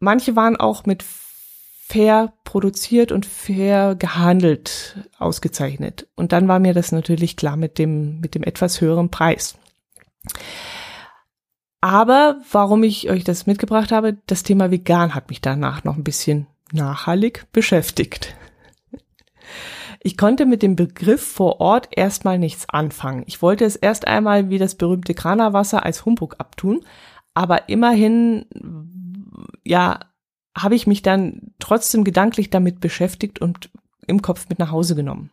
Manche 0.00 0.34
waren 0.34 0.56
auch 0.56 0.84
mit 0.86 1.04
fair 1.90 2.34
produziert 2.44 3.10
und 3.10 3.26
fair 3.26 3.96
gehandelt 3.96 5.08
ausgezeichnet. 5.18 6.06
Und 6.14 6.30
dann 6.30 6.46
war 6.46 6.60
mir 6.60 6.72
das 6.72 6.92
natürlich 6.92 7.36
klar 7.36 7.56
mit 7.56 7.78
dem, 7.78 8.20
mit 8.20 8.36
dem 8.36 8.44
etwas 8.44 8.80
höheren 8.80 9.10
Preis. 9.10 9.58
Aber 11.80 12.40
warum 12.52 12.84
ich 12.84 13.10
euch 13.10 13.24
das 13.24 13.46
mitgebracht 13.46 13.90
habe, 13.90 14.18
das 14.26 14.44
Thema 14.44 14.70
vegan 14.70 15.16
hat 15.16 15.30
mich 15.30 15.40
danach 15.40 15.82
noch 15.82 15.96
ein 15.96 16.04
bisschen 16.04 16.46
nachhaltig 16.72 17.46
beschäftigt. 17.50 18.36
Ich 20.00 20.16
konnte 20.16 20.46
mit 20.46 20.62
dem 20.62 20.76
Begriff 20.76 21.26
vor 21.26 21.60
Ort 21.60 21.88
erstmal 21.90 22.38
nichts 22.38 22.68
anfangen. 22.68 23.24
Ich 23.26 23.42
wollte 23.42 23.64
es 23.64 23.74
erst 23.74 24.06
einmal 24.06 24.48
wie 24.48 24.58
das 24.58 24.76
berühmte 24.76 25.14
Kranawasser 25.14 25.84
als 25.84 26.04
Humbug 26.04 26.36
abtun, 26.38 26.84
aber 27.34 27.68
immerhin, 27.68 28.46
ja, 29.64 29.98
habe 30.56 30.74
ich 30.74 30.86
mich 30.86 31.02
dann 31.02 31.52
trotzdem 31.58 32.04
gedanklich 32.04 32.50
damit 32.50 32.80
beschäftigt 32.80 33.40
und 33.40 33.70
im 34.06 34.22
Kopf 34.22 34.48
mit 34.48 34.58
nach 34.58 34.70
Hause 34.70 34.94
genommen. 34.94 35.30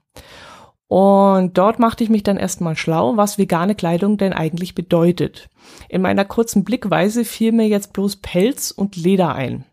Und 0.87 1.57
dort 1.57 1.79
machte 1.79 2.03
ich 2.03 2.09
mich 2.09 2.23
dann 2.23 2.37
erstmal 2.37 2.77
schlau, 2.77 3.17
was 3.17 3.37
vegane 3.37 3.75
Kleidung 3.75 4.17
denn 4.17 4.31
eigentlich 4.31 4.73
bedeutet. 4.73 5.49
In 5.89 6.01
meiner 6.01 6.23
kurzen 6.23 6.63
Blickweise 6.63 7.25
fiel 7.25 7.51
mir 7.51 7.67
jetzt 7.67 7.91
bloß 7.91 8.17
Pelz 8.17 8.71
und 8.71 8.95
Leder 8.95 9.35
ein 9.35 9.65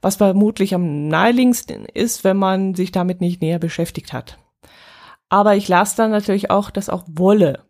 was 0.00 0.16
vermutlich 0.16 0.74
am 0.74 1.08
naheliegendsten 1.08 1.84
ist, 1.86 2.24
wenn 2.24 2.36
man 2.36 2.74
sich 2.74 2.92
damit 2.92 3.20
nicht 3.20 3.40
näher 3.40 3.58
beschäftigt 3.58 4.12
hat. 4.12 4.38
Aber 5.28 5.56
ich 5.56 5.68
las 5.68 5.94
dann 5.94 6.10
natürlich 6.10 6.50
auch, 6.50 6.70
dass 6.70 6.88
auch 6.88 7.04
Wolle, 7.06 7.64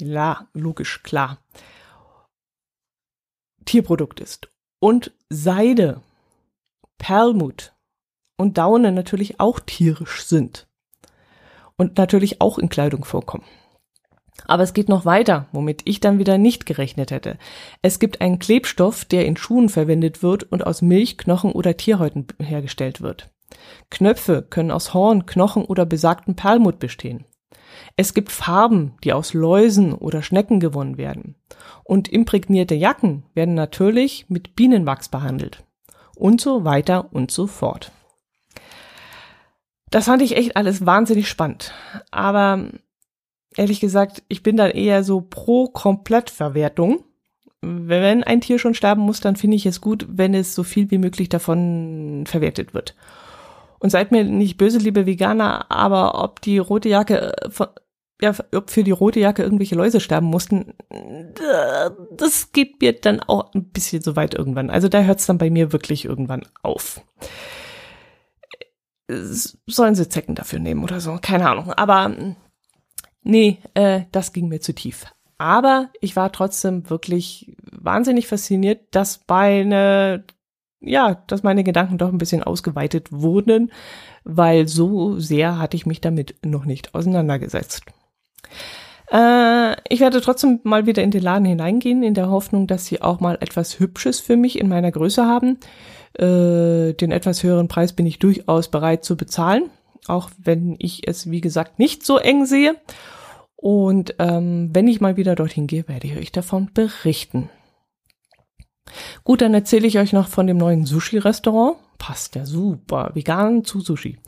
ja, 0.00 0.48
logisch, 0.54 1.02
klar, 1.02 1.38
Tierprodukt 3.64 4.20
ist. 4.20 4.48
Und 4.78 5.12
Seide, 5.28 6.00
Perlmut 6.98 7.74
und 8.36 8.58
Daune 8.58 8.92
natürlich 8.92 9.40
auch 9.40 9.60
tierisch 9.60 10.24
sind. 10.24 10.66
Und 11.76 11.98
natürlich 11.98 12.40
auch 12.40 12.58
in 12.58 12.68
Kleidung 12.68 13.04
vorkommen. 13.04 13.44
Aber 14.46 14.62
es 14.62 14.74
geht 14.74 14.88
noch 14.88 15.04
weiter, 15.04 15.46
womit 15.52 15.82
ich 15.84 16.00
dann 16.00 16.18
wieder 16.18 16.38
nicht 16.38 16.66
gerechnet 16.66 17.10
hätte. 17.10 17.38
Es 17.82 17.98
gibt 17.98 18.20
einen 18.20 18.38
Klebstoff, 18.38 19.04
der 19.04 19.26
in 19.26 19.36
Schuhen 19.36 19.68
verwendet 19.68 20.22
wird 20.22 20.44
und 20.44 20.66
aus 20.66 20.82
Milch, 20.82 21.18
Knochen 21.18 21.52
oder 21.52 21.76
Tierhäuten 21.76 22.26
hergestellt 22.40 23.00
wird. 23.00 23.30
Knöpfe 23.90 24.42
können 24.42 24.70
aus 24.70 24.94
Horn, 24.94 25.26
Knochen 25.26 25.64
oder 25.64 25.86
besagten 25.86 26.36
Perlmutt 26.36 26.78
bestehen. 26.78 27.24
Es 27.96 28.14
gibt 28.14 28.30
Farben, 28.30 28.94
die 29.04 29.12
aus 29.12 29.34
Läusen 29.34 29.94
oder 29.94 30.22
Schnecken 30.22 30.60
gewonnen 30.60 30.96
werden. 30.98 31.36
Und 31.84 32.08
imprägnierte 32.08 32.74
Jacken 32.74 33.24
werden 33.34 33.54
natürlich 33.54 34.26
mit 34.28 34.56
Bienenwachs 34.56 35.08
behandelt. 35.08 35.64
Und 36.16 36.40
so 36.40 36.64
weiter 36.64 37.12
und 37.12 37.30
so 37.30 37.46
fort. 37.46 37.90
Das 39.90 40.06
fand 40.06 40.22
ich 40.22 40.36
echt 40.36 40.56
alles 40.56 40.86
wahnsinnig 40.86 41.28
spannend. 41.28 41.72
Aber 42.10 42.68
ehrlich 43.56 43.80
gesagt, 43.80 44.22
ich 44.28 44.42
bin 44.42 44.56
dann 44.56 44.70
eher 44.70 45.04
so 45.04 45.20
pro 45.20 45.68
Komplettverwertung. 45.68 47.04
Wenn 47.60 48.24
ein 48.24 48.40
Tier 48.40 48.58
schon 48.58 48.74
sterben 48.74 49.02
muss, 49.02 49.20
dann 49.20 49.36
finde 49.36 49.56
ich 49.56 49.66
es 49.66 49.80
gut, 49.80 50.06
wenn 50.08 50.34
es 50.34 50.54
so 50.54 50.64
viel 50.64 50.90
wie 50.90 50.98
möglich 50.98 51.28
davon 51.28 52.24
verwertet 52.26 52.74
wird. 52.74 52.94
Und 53.78 53.90
seid 53.90 54.12
mir 54.12 54.24
nicht 54.24 54.56
böse, 54.56 54.78
liebe 54.78 55.06
Veganer, 55.06 55.70
aber 55.70 56.22
ob 56.22 56.40
die 56.40 56.58
rote 56.58 56.88
Jacke 56.88 57.36
äh, 57.36 57.50
von, 57.50 57.68
ja, 58.20 58.32
ob 58.54 58.70
für 58.70 58.84
die 58.84 58.90
rote 58.90 59.20
Jacke 59.20 59.42
irgendwelche 59.42 59.74
Läuse 59.74 60.00
sterben 60.00 60.26
mussten, 60.26 60.74
das 62.16 62.52
geht 62.52 62.80
mir 62.80 62.92
dann 62.92 63.20
auch 63.20 63.52
ein 63.54 63.70
bisschen 63.70 64.02
so 64.02 64.16
weit 64.16 64.34
irgendwann. 64.34 64.70
Also 64.70 64.88
da 64.88 65.02
hört 65.02 65.20
es 65.20 65.26
dann 65.26 65.38
bei 65.38 65.50
mir 65.50 65.72
wirklich 65.72 66.04
irgendwann 66.04 66.42
auf. 66.62 67.00
Sollen 69.08 69.94
sie 69.94 70.08
Zecken 70.08 70.34
dafür 70.34 70.60
nehmen 70.60 70.82
oder 70.82 71.00
so? 71.00 71.18
Keine 71.20 71.50
Ahnung. 71.50 71.72
Aber 71.72 72.14
nee, 73.22 73.58
äh, 73.74 74.02
das 74.12 74.32
ging 74.32 74.48
mir 74.48 74.60
zu 74.60 74.74
tief. 74.74 75.06
Aber 75.36 75.90
ich 76.00 76.16
war 76.16 76.32
trotzdem 76.32 76.88
wirklich 76.88 77.54
wahnsinnig 77.70 78.28
fasziniert, 78.28 78.94
dass 78.94 79.20
meine, 79.28 80.24
ja, 80.80 81.22
dass 81.26 81.42
meine 81.42 81.64
Gedanken 81.64 81.98
doch 81.98 82.08
ein 82.08 82.18
bisschen 82.18 82.44
ausgeweitet 82.44 83.10
wurden, 83.10 83.72
weil 84.22 84.68
so 84.68 85.18
sehr 85.18 85.58
hatte 85.58 85.76
ich 85.76 85.84
mich 85.84 86.00
damit 86.00 86.36
noch 86.44 86.64
nicht 86.64 86.94
auseinandergesetzt. 86.94 87.82
Äh, 89.10 89.76
ich 89.88 90.00
werde 90.00 90.20
trotzdem 90.20 90.60
mal 90.64 90.86
wieder 90.86 91.02
in 91.02 91.10
den 91.10 91.22
Laden 91.22 91.44
hineingehen, 91.44 92.02
in 92.02 92.14
der 92.14 92.30
Hoffnung, 92.30 92.66
dass 92.66 92.86
sie 92.86 93.02
auch 93.02 93.20
mal 93.20 93.38
etwas 93.40 93.78
Hübsches 93.78 94.20
für 94.20 94.36
mich 94.36 94.58
in 94.58 94.68
meiner 94.68 94.90
Größe 94.90 95.24
haben. 95.24 95.58
Äh, 96.14 96.94
den 96.94 97.10
etwas 97.10 97.42
höheren 97.42 97.68
Preis 97.68 97.92
bin 97.92 98.06
ich 98.06 98.18
durchaus 98.18 98.68
bereit 98.68 99.04
zu 99.04 99.16
bezahlen, 99.16 99.70
auch 100.06 100.30
wenn 100.38 100.76
ich 100.78 101.08
es, 101.08 101.30
wie 101.30 101.40
gesagt, 101.40 101.78
nicht 101.78 102.04
so 102.04 102.18
eng 102.18 102.46
sehe. 102.46 102.76
Und 103.56 104.16
ähm, 104.18 104.70
wenn 104.72 104.88
ich 104.88 105.00
mal 105.00 105.16
wieder 105.16 105.34
dorthin 105.34 105.66
gehe, 105.66 105.88
werde 105.88 106.06
ich 106.06 106.16
euch 106.16 106.32
davon 106.32 106.70
berichten. 106.72 107.50
Gut, 109.24 109.40
dann 109.40 109.54
erzähle 109.54 109.86
ich 109.86 109.98
euch 109.98 110.12
noch 110.12 110.28
von 110.28 110.46
dem 110.46 110.58
neuen 110.58 110.84
Sushi-Restaurant. 110.84 111.76
Passt 111.98 112.34
ja 112.34 112.44
super, 112.44 113.10
vegan 113.14 113.64
zu 113.64 113.80
Sushi. 113.80 114.18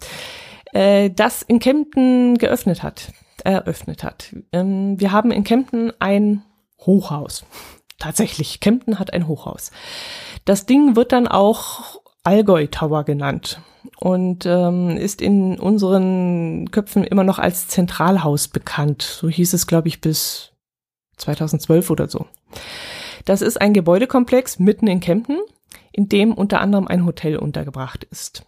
Äh, 0.72 1.11
das 1.11 1.42
in 1.42 1.59
Kempten 1.59 2.38
geöffnet 2.38 2.83
hat, 2.83 3.12
eröffnet 3.44 4.02
hat. 4.02 4.35
Ähm, 4.52 4.98
wir 5.00 5.12
haben 5.12 5.31
in 5.31 5.44
Kempten 5.44 5.92
ein 5.98 6.42
Hochhaus. 6.81 7.44
Tatsächlich, 7.98 8.61
Kempten 8.61 8.98
hat 8.98 9.12
ein 9.12 9.26
Hochhaus. 9.26 9.70
Das 10.44 10.66
Ding 10.66 10.96
wird 10.96 11.12
dann 11.12 11.26
auch 11.26 12.00
Allgäu 12.24 12.66
Tower 12.66 13.05
genannt 13.05 13.61
und 13.98 14.44
ähm, 14.46 14.96
ist 14.96 15.22
in 15.22 15.59
unseren 15.59 16.70
Köpfen 16.70 17.05
immer 17.05 17.24
noch 17.24 17.38
als 17.38 17.68
Zentralhaus 17.68 18.48
bekannt. 18.48 19.02
So 19.02 19.29
hieß 19.29 19.55
es, 19.55 19.66
glaube 19.66 19.88
ich, 19.88 20.00
bis 20.00 20.52
2012 21.16 21.90
oder 21.90 22.09
so. 22.09 22.26
Das 23.24 23.42
ist 23.42 23.61
ein 23.61 23.72
Gebäudekomplex 23.72 24.59
mitten 24.59 24.87
in 24.87 25.00
Kempten, 25.00 25.38
in 25.92 26.09
dem 26.09 26.33
unter 26.33 26.61
anderem 26.61 26.87
ein 26.87 27.07
Hotel 27.07 27.37
untergebracht 27.37 28.05
ist. 28.05 28.44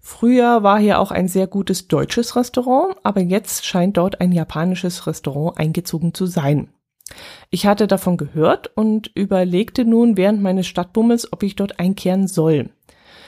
Früher 0.00 0.62
war 0.62 0.78
hier 0.78 0.98
auch 0.98 1.10
ein 1.10 1.28
sehr 1.28 1.46
gutes 1.46 1.86
deutsches 1.86 2.34
Restaurant, 2.34 2.96
aber 3.02 3.20
jetzt 3.20 3.66
scheint 3.66 3.96
dort 3.96 4.20
ein 4.20 4.32
japanisches 4.32 5.06
Restaurant 5.06 5.58
eingezogen 5.58 6.14
zu 6.14 6.26
sein. 6.26 6.68
Ich 7.50 7.66
hatte 7.66 7.86
davon 7.86 8.16
gehört 8.16 8.70
und 8.76 9.10
überlegte 9.14 9.84
nun 9.84 10.16
während 10.16 10.42
meines 10.42 10.66
Stadtbummels, 10.66 11.32
ob 11.32 11.42
ich 11.42 11.56
dort 11.56 11.78
einkehren 11.78 12.28
soll. 12.28 12.70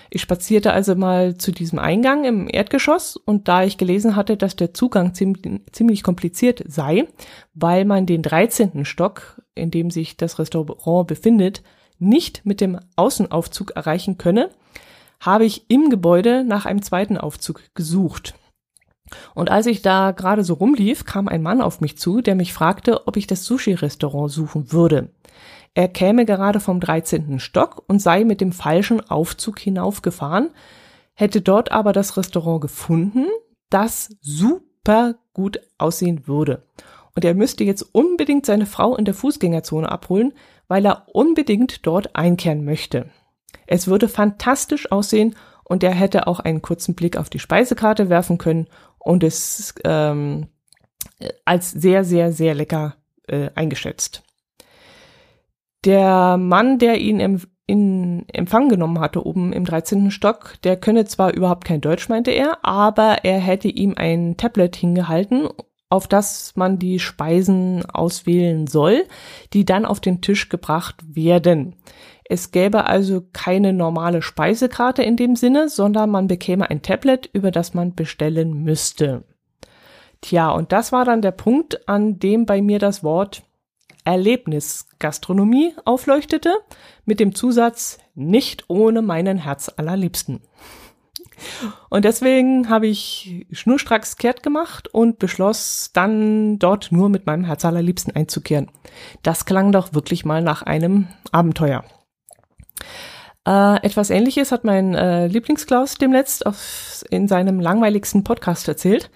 Ich 0.08 0.22
spazierte 0.22 0.72
also 0.72 0.94
mal 0.94 1.36
zu 1.36 1.52
diesem 1.52 1.78
Eingang 1.78 2.24
im 2.24 2.48
Erdgeschoss 2.48 3.16
und 3.16 3.48
da 3.48 3.64
ich 3.64 3.78
gelesen 3.78 4.14
hatte, 4.14 4.36
dass 4.36 4.56
der 4.56 4.74
Zugang 4.74 5.14
ziemlich 5.14 6.02
kompliziert 6.02 6.62
sei, 6.66 7.08
weil 7.54 7.84
man 7.86 8.06
den 8.06 8.22
13. 8.22 8.84
Stock, 8.84 9.42
in 9.54 9.70
dem 9.70 9.90
sich 9.90 10.16
das 10.16 10.38
Restaurant 10.38 11.06
befindet, 11.06 11.62
nicht 11.98 12.44
mit 12.44 12.60
dem 12.60 12.78
Außenaufzug 12.96 13.70
erreichen 13.70 14.18
könne, 14.18 14.50
habe 15.22 15.44
ich 15.44 15.70
im 15.70 15.88
Gebäude 15.88 16.44
nach 16.44 16.66
einem 16.66 16.82
zweiten 16.82 17.16
Aufzug 17.16 17.62
gesucht. 17.74 18.34
Und 19.34 19.50
als 19.50 19.66
ich 19.66 19.82
da 19.82 20.10
gerade 20.10 20.42
so 20.42 20.54
rumlief, 20.54 21.04
kam 21.04 21.28
ein 21.28 21.42
Mann 21.42 21.62
auf 21.62 21.80
mich 21.80 21.96
zu, 21.96 22.20
der 22.20 22.34
mich 22.34 22.52
fragte, 22.52 23.06
ob 23.06 23.16
ich 23.16 23.26
das 23.26 23.44
Sushi-Restaurant 23.44 24.30
suchen 24.30 24.72
würde. 24.72 25.10
Er 25.74 25.88
käme 25.88 26.26
gerade 26.26 26.60
vom 26.60 26.80
13. 26.80 27.38
Stock 27.38 27.84
und 27.86 28.00
sei 28.00 28.24
mit 28.24 28.40
dem 28.40 28.52
falschen 28.52 29.00
Aufzug 29.08 29.58
hinaufgefahren, 29.58 30.50
hätte 31.14 31.40
dort 31.40 31.72
aber 31.72 31.92
das 31.92 32.16
Restaurant 32.16 32.60
gefunden, 32.60 33.26
das 33.70 34.10
super 34.20 35.14
gut 35.32 35.60
aussehen 35.78 36.26
würde. 36.26 36.66
Und 37.14 37.24
er 37.24 37.34
müsste 37.34 37.64
jetzt 37.64 37.82
unbedingt 37.94 38.44
seine 38.44 38.66
Frau 38.66 38.96
in 38.96 39.04
der 39.04 39.14
Fußgängerzone 39.14 39.90
abholen, 39.90 40.32
weil 40.68 40.84
er 40.84 41.06
unbedingt 41.12 41.86
dort 41.86 42.16
einkehren 42.16 42.64
möchte. 42.64 43.10
Es 43.66 43.86
würde 43.86 44.08
fantastisch 44.08 44.90
aussehen 44.90 45.36
und 45.64 45.82
er 45.82 45.92
hätte 45.92 46.26
auch 46.26 46.40
einen 46.40 46.62
kurzen 46.62 46.94
Blick 46.94 47.16
auf 47.16 47.30
die 47.30 47.38
Speisekarte 47.38 48.08
werfen 48.08 48.38
können 48.38 48.68
und 48.98 49.24
es 49.24 49.74
ähm, 49.84 50.48
als 51.44 51.70
sehr, 51.70 52.04
sehr, 52.04 52.32
sehr 52.32 52.54
lecker 52.54 52.96
äh, 53.26 53.50
eingeschätzt. 53.54 54.22
Der 55.84 56.36
Mann, 56.36 56.78
der 56.78 57.00
ihn 57.00 57.20
im, 57.20 57.40
in 57.66 58.28
Empfang 58.28 58.68
genommen 58.68 59.00
hatte, 59.00 59.24
oben 59.26 59.52
im 59.52 59.64
13. 59.64 60.10
Stock, 60.10 60.56
der 60.62 60.76
könne 60.76 61.06
zwar 61.06 61.32
überhaupt 61.34 61.64
kein 61.64 61.80
Deutsch, 61.80 62.08
meinte 62.08 62.30
er, 62.30 62.64
aber 62.64 63.24
er 63.24 63.38
hätte 63.38 63.68
ihm 63.68 63.94
ein 63.96 64.36
Tablet 64.36 64.76
hingehalten, 64.76 65.48
auf 65.88 66.08
das 66.08 66.54
man 66.56 66.78
die 66.78 66.98
Speisen 66.98 67.84
auswählen 67.84 68.66
soll, 68.66 69.04
die 69.52 69.64
dann 69.64 69.84
auf 69.84 70.00
den 70.00 70.20
Tisch 70.20 70.48
gebracht 70.48 70.96
werden. 71.06 71.76
Es 72.32 72.50
gäbe 72.50 72.86
also 72.86 73.22
keine 73.34 73.74
normale 73.74 74.22
Speisekarte 74.22 75.02
in 75.02 75.18
dem 75.18 75.36
Sinne, 75.36 75.68
sondern 75.68 76.08
man 76.08 76.28
bekäme 76.28 76.70
ein 76.70 76.80
Tablet, 76.80 77.28
über 77.34 77.50
das 77.50 77.74
man 77.74 77.94
bestellen 77.94 78.62
müsste. 78.64 79.24
Tja, 80.22 80.50
und 80.50 80.72
das 80.72 80.92
war 80.92 81.04
dann 81.04 81.20
der 81.20 81.32
Punkt, 81.32 81.86
an 81.90 82.18
dem 82.20 82.46
bei 82.46 82.62
mir 82.62 82.78
das 82.78 83.04
Wort 83.04 83.42
Erlebnisgastronomie 84.06 85.74
aufleuchtete, 85.84 86.54
mit 87.04 87.20
dem 87.20 87.34
Zusatz 87.34 87.98
nicht 88.14 88.64
ohne 88.68 89.02
meinen 89.02 89.36
Herz 89.36 89.70
allerliebsten. 89.76 90.40
Und 91.90 92.06
deswegen 92.06 92.70
habe 92.70 92.86
ich 92.86 93.44
schnurstracks 93.52 94.16
kehrt 94.16 94.42
gemacht 94.42 94.88
und 94.88 95.18
beschloss 95.18 95.90
dann 95.92 96.58
dort 96.58 96.92
nur 96.92 97.10
mit 97.10 97.26
meinem 97.26 97.44
Herz 97.44 97.66
allerliebsten 97.66 98.16
einzukehren. 98.16 98.70
Das 99.22 99.44
klang 99.44 99.70
doch 99.70 99.92
wirklich 99.92 100.24
mal 100.24 100.40
nach 100.40 100.62
einem 100.62 101.08
Abenteuer. 101.30 101.84
Äh, 103.46 103.84
etwas 103.84 104.10
ähnliches 104.10 104.52
hat 104.52 104.64
mein 104.64 104.94
äh, 104.94 105.26
Lieblingsklaus 105.26 105.96
demnächst 105.96 106.46
auf, 106.46 107.04
in 107.10 107.26
seinem 107.26 107.58
langweiligsten 107.58 108.22
Podcast 108.22 108.68
erzählt, 108.68 109.10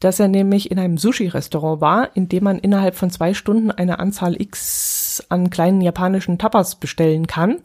dass 0.00 0.20
er 0.20 0.28
nämlich 0.28 0.70
in 0.70 0.78
einem 0.78 0.96
Sushi-Restaurant 0.96 1.80
war, 1.80 2.16
in 2.16 2.28
dem 2.28 2.44
man 2.44 2.58
innerhalb 2.58 2.94
von 2.94 3.10
zwei 3.10 3.34
Stunden 3.34 3.70
eine 3.70 3.98
Anzahl 3.98 4.40
X 4.40 5.26
an 5.28 5.50
kleinen 5.50 5.80
japanischen 5.80 6.38
Tapas 6.38 6.76
bestellen 6.76 7.26
kann. 7.26 7.58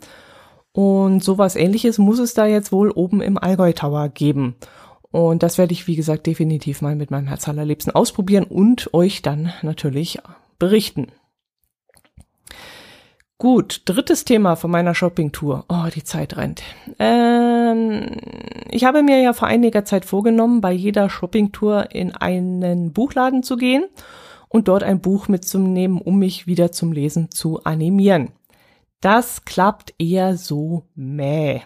Und 0.74 1.24
sowas 1.24 1.56
ähnliches 1.56 2.00
muss 2.00 2.20
es 2.20 2.34
da 2.34 2.48
jetzt 2.48 2.72
wohl 2.72 2.90
oben 2.90 3.22
im 3.22 3.38
Allgäu 3.38 3.74
Tower 3.74 4.10
geben. 4.10 4.56
Und 5.12 5.44
das 5.44 5.60
werde 5.60 5.74
ich, 5.74 5.86
wie 5.86 5.96
gesagt, 5.96 6.26
definitiv 6.26 6.82
mal 6.82 6.96
mit 6.96 7.12
meinem 7.12 7.28
Herz 7.28 7.48
allerliebsten 7.48 7.94
ausprobieren 7.94 8.46
und 8.46 8.92
euch 8.94 9.22
dann 9.22 9.54
natürlich 9.62 10.18
berichten. 10.58 11.08
Gut, 13.44 13.82
drittes 13.84 14.24
Thema 14.24 14.56
von 14.56 14.72
meiner 14.72 14.96
Shoppingtour. 14.96 15.66
Oh, 15.68 15.90
die 15.94 16.06
Zeit 16.06 16.38
rennt. 16.38 16.64
Ähm, 16.98 18.16
ich 18.72 18.86
habe 18.86 19.04
mir 19.04 19.22
ja 19.22 19.34
vor 19.34 19.50
einiger 19.50 19.84
Zeit 19.84 20.06
vorgenommen, 20.06 20.62
bei 20.62 20.72
jeder 20.72 21.10
Shoppingtour 21.10 21.92
in 21.92 22.16
einen 22.16 22.94
Buchladen 22.94 23.44
zu 23.44 23.58
gehen 23.58 23.84
und 24.48 24.70
dort 24.70 24.84
ein 24.84 25.02
Buch 25.02 25.28
mitzunehmen, 25.28 26.00
um 26.00 26.20
mich 26.20 26.48
wieder 26.48 26.72
zum 26.72 26.94
Lesen 26.94 27.32
zu 27.32 27.62
animieren. 27.66 28.30
Das 29.02 29.44
klappt 29.44 29.94
eher 30.00 30.38
so 30.38 30.84
mäh. 30.96 31.64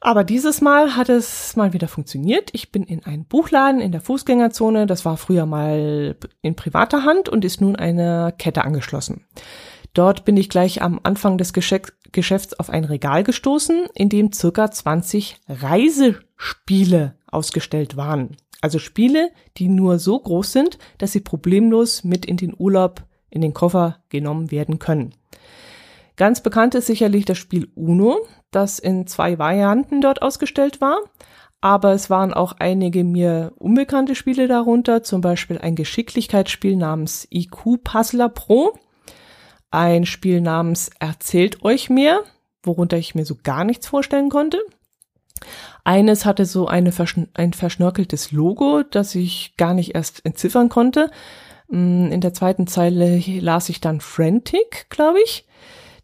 Aber 0.00 0.24
dieses 0.24 0.60
Mal 0.60 0.96
hat 0.96 1.10
es 1.10 1.54
mal 1.54 1.72
wieder 1.72 1.86
funktioniert. 1.86 2.50
Ich 2.54 2.72
bin 2.72 2.82
in 2.82 3.04
einen 3.04 3.24
Buchladen 3.24 3.80
in 3.80 3.92
der 3.92 4.00
Fußgängerzone. 4.00 4.86
Das 4.86 5.04
war 5.04 5.16
früher 5.16 5.46
mal 5.46 6.16
in 6.42 6.56
privater 6.56 7.04
Hand 7.04 7.28
und 7.28 7.44
ist 7.44 7.60
nun 7.60 7.76
einer 7.76 8.32
Kette 8.32 8.64
angeschlossen. 8.64 9.24
Dort 9.98 10.24
bin 10.24 10.36
ich 10.36 10.48
gleich 10.48 10.80
am 10.80 11.00
Anfang 11.02 11.38
des 11.38 11.52
Geschäfts 11.52 12.54
auf 12.60 12.70
ein 12.70 12.84
Regal 12.84 13.24
gestoßen, 13.24 13.88
in 13.96 14.08
dem 14.08 14.32
circa 14.32 14.70
20 14.70 15.40
Reisespiele 15.48 17.16
ausgestellt 17.26 17.96
waren. 17.96 18.36
Also 18.60 18.78
Spiele, 18.78 19.32
die 19.56 19.66
nur 19.66 19.98
so 19.98 20.16
groß 20.16 20.52
sind, 20.52 20.78
dass 20.98 21.10
sie 21.10 21.18
problemlos 21.18 22.04
mit 22.04 22.26
in 22.26 22.36
den 22.36 22.54
Urlaub 22.56 23.02
in 23.28 23.40
den 23.40 23.54
Koffer 23.54 23.96
genommen 24.08 24.52
werden 24.52 24.78
können. 24.78 25.16
Ganz 26.14 26.44
bekannt 26.44 26.76
ist 26.76 26.86
sicherlich 26.86 27.24
das 27.24 27.38
Spiel 27.38 27.68
Uno, 27.74 28.18
das 28.52 28.78
in 28.78 29.08
zwei 29.08 29.36
Varianten 29.40 30.00
dort 30.00 30.22
ausgestellt 30.22 30.80
war. 30.80 30.98
Aber 31.60 31.90
es 31.90 32.08
waren 32.08 32.32
auch 32.32 32.52
einige 32.60 33.02
mir 33.02 33.52
unbekannte 33.56 34.14
Spiele 34.14 34.46
darunter, 34.46 35.02
zum 35.02 35.22
Beispiel 35.22 35.58
ein 35.58 35.74
Geschicklichkeitsspiel 35.74 36.76
namens 36.76 37.26
IQ 37.32 37.82
Puzzler 37.82 38.28
Pro 38.28 38.74
ein 39.70 40.06
Spiel 40.06 40.40
namens 40.40 40.90
Erzählt 40.98 41.64
euch 41.64 41.90
mehr, 41.90 42.20
worunter 42.62 42.96
ich 42.96 43.14
mir 43.14 43.24
so 43.24 43.36
gar 43.42 43.64
nichts 43.64 43.86
vorstellen 43.86 44.30
konnte. 44.30 44.58
Eines 45.84 46.24
hatte 46.24 46.44
so 46.44 46.66
eine 46.66 46.92
verschn 46.92 47.28
ein 47.34 47.52
verschnörkeltes 47.52 48.32
Logo, 48.32 48.82
das 48.82 49.14
ich 49.14 49.56
gar 49.56 49.74
nicht 49.74 49.94
erst 49.94 50.24
entziffern 50.24 50.68
konnte. 50.68 51.10
Mm, 51.68 52.10
in 52.10 52.20
der 52.20 52.34
zweiten 52.34 52.66
Zeile 52.66 53.22
las 53.40 53.68
ich 53.68 53.80
dann 53.80 54.00
Frantic, 54.00 54.86
glaube 54.90 55.20
ich. 55.24 55.46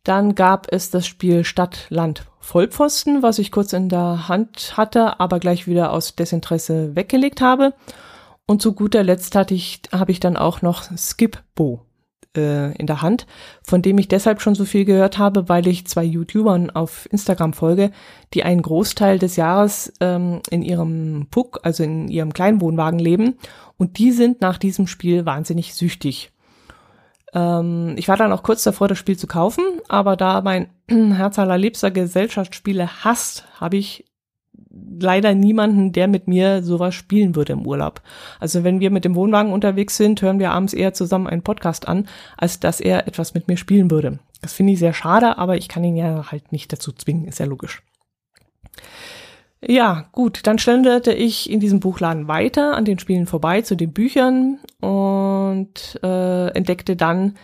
Dann 0.04 0.34
gab 0.34 0.66
es 0.70 0.90
das 0.90 1.06
Spiel 1.06 1.44
Stadt, 1.44 1.86
Land, 1.88 2.26
Vollpfosten, 2.40 3.22
was 3.22 3.38
ich 3.38 3.50
kurz 3.50 3.72
in 3.72 3.88
der 3.88 4.28
Hand 4.28 4.74
hatte, 4.76 5.18
aber 5.18 5.38
gleich 5.40 5.66
wieder 5.66 5.92
aus 5.92 6.14
Desinteresse 6.14 6.94
weggelegt 6.94 7.40
habe. 7.40 7.72
Und 8.46 8.60
zu 8.60 8.74
guter 8.74 9.02
Letzt 9.02 9.34
hatte 9.34 9.54
ich, 9.54 9.80
habe 9.90 10.12
ich 10.12 10.20
dann 10.20 10.36
auch 10.36 10.60
noch 10.60 10.84
Skipbo 10.96 11.86
äh, 12.36 12.72
in 12.76 12.86
der 12.86 13.02
Hand, 13.02 13.26
von 13.62 13.82
dem 13.82 13.98
ich 13.98 14.08
deshalb 14.08 14.40
schon 14.40 14.54
so 14.54 14.64
viel 14.64 14.84
gehört 14.84 15.18
habe, 15.18 15.48
weil 15.48 15.66
ich 15.66 15.86
zwei 15.86 16.04
YouTubern 16.04 16.70
auf 16.70 17.08
Instagram 17.10 17.52
folge, 17.52 17.90
die 18.32 18.42
einen 18.42 18.62
Großteil 18.62 19.18
des 19.18 19.36
Jahres 19.36 19.92
ähm, 20.00 20.40
in 20.50 20.62
ihrem 20.62 21.26
Puck, 21.30 21.60
also 21.62 21.82
in 21.82 22.08
ihrem 22.08 22.32
Kleinwohnwagen 22.32 22.98
leben 22.98 23.36
und 23.76 23.98
die 23.98 24.12
sind 24.12 24.40
nach 24.40 24.58
diesem 24.58 24.86
Spiel 24.86 25.26
wahnsinnig 25.26 25.74
süchtig. 25.74 26.32
Ähm, 27.34 27.94
ich 27.96 28.08
war 28.08 28.16
dann 28.16 28.32
auch 28.32 28.42
kurz 28.42 28.62
davor, 28.62 28.88
das 28.88 28.98
Spiel 28.98 29.18
zu 29.18 29.26
kaufen, 29.26 29.64
aber 29.88 30.16
da 30.16 30.40
mein 30.40 30.68
Herz 30.88 31.38
allerliebster 31.38 31.90
Gesellschaftsspiele 31.90 33.04
hasst, 33.04 33.44
habe 33.60 33.76
ich 33.76 34.04
leider 35.00 35.34
niemanden, 35.34 35.92
der 35.92 36.08
mit 36.08 36.28
mir 36.28 36.62
sowas 36.62 36.94
spielen 36.94 37.34
würde 37.36 37.52
im 37.52 37.66
Urlaub. 37.66 38.02
Also 38.40 38.64
wenn 38.64 38.80
wir 38.80 38.90
mit 38.90 39.04
dem 39.04 39.14
Wohnwagen 39.14 39.52
unterwegs 39.52 39.96
sind, 39.96 40.22
hören 40.22 40.38
wir 40.38 40.52
abends 40.52 40.74
eher 40.74 40.94
zusammen 40.94 41.26
einen 41.26 41.42
Podcast 41.42 41.88
an, 41.88 42.08
als 42.36 42.60
dass 42.60 42.80
er 42.80 43.06
etwas 43.06 43.34
mit 43.34 43.48
mir 43.48 43.56
spielen 43.56 43.90
würde. 43.90 44.18
Das 44.42 44.52
finde 44.52 44.72
ich 44.72 44.78
sehr 44.78 44.92
schade, 44.92 45.38
aber 45.38 45.56
ich 45.56 45.68
kann 45.68 45.84
ihn 45.84 45.96
ja 45.96 46.30
halt 46.30 46.52
nicht 46.52 46.72
dazu 46.72 46.92
zwingen, 46.92 47.26
ist 47.26 47.38
ja 47.38 47.46
logisch. 47.46 47.82
Ja, 49.66 50.08
gut, 50.12 50.46
dann 50.46 50.58
schlenderte 50.58 51.12
ich 51.12 51.50
in 51.50 51.60
diesem 51.60 51.80
Buchladen 51.80 52.28
weiter 52.28 52.76
an 52.76 52.84
den 52.84 52.98
Spielen 52.98 53.26
vorbei 53.26 53.62
zu 53.62 53.76
den 53.76 53.92
Büchern 53.92 54.58
und 54.80 55.98
äh, 56.02 56.48
entdeckte 56.48 56.96
dann 56.96 57.36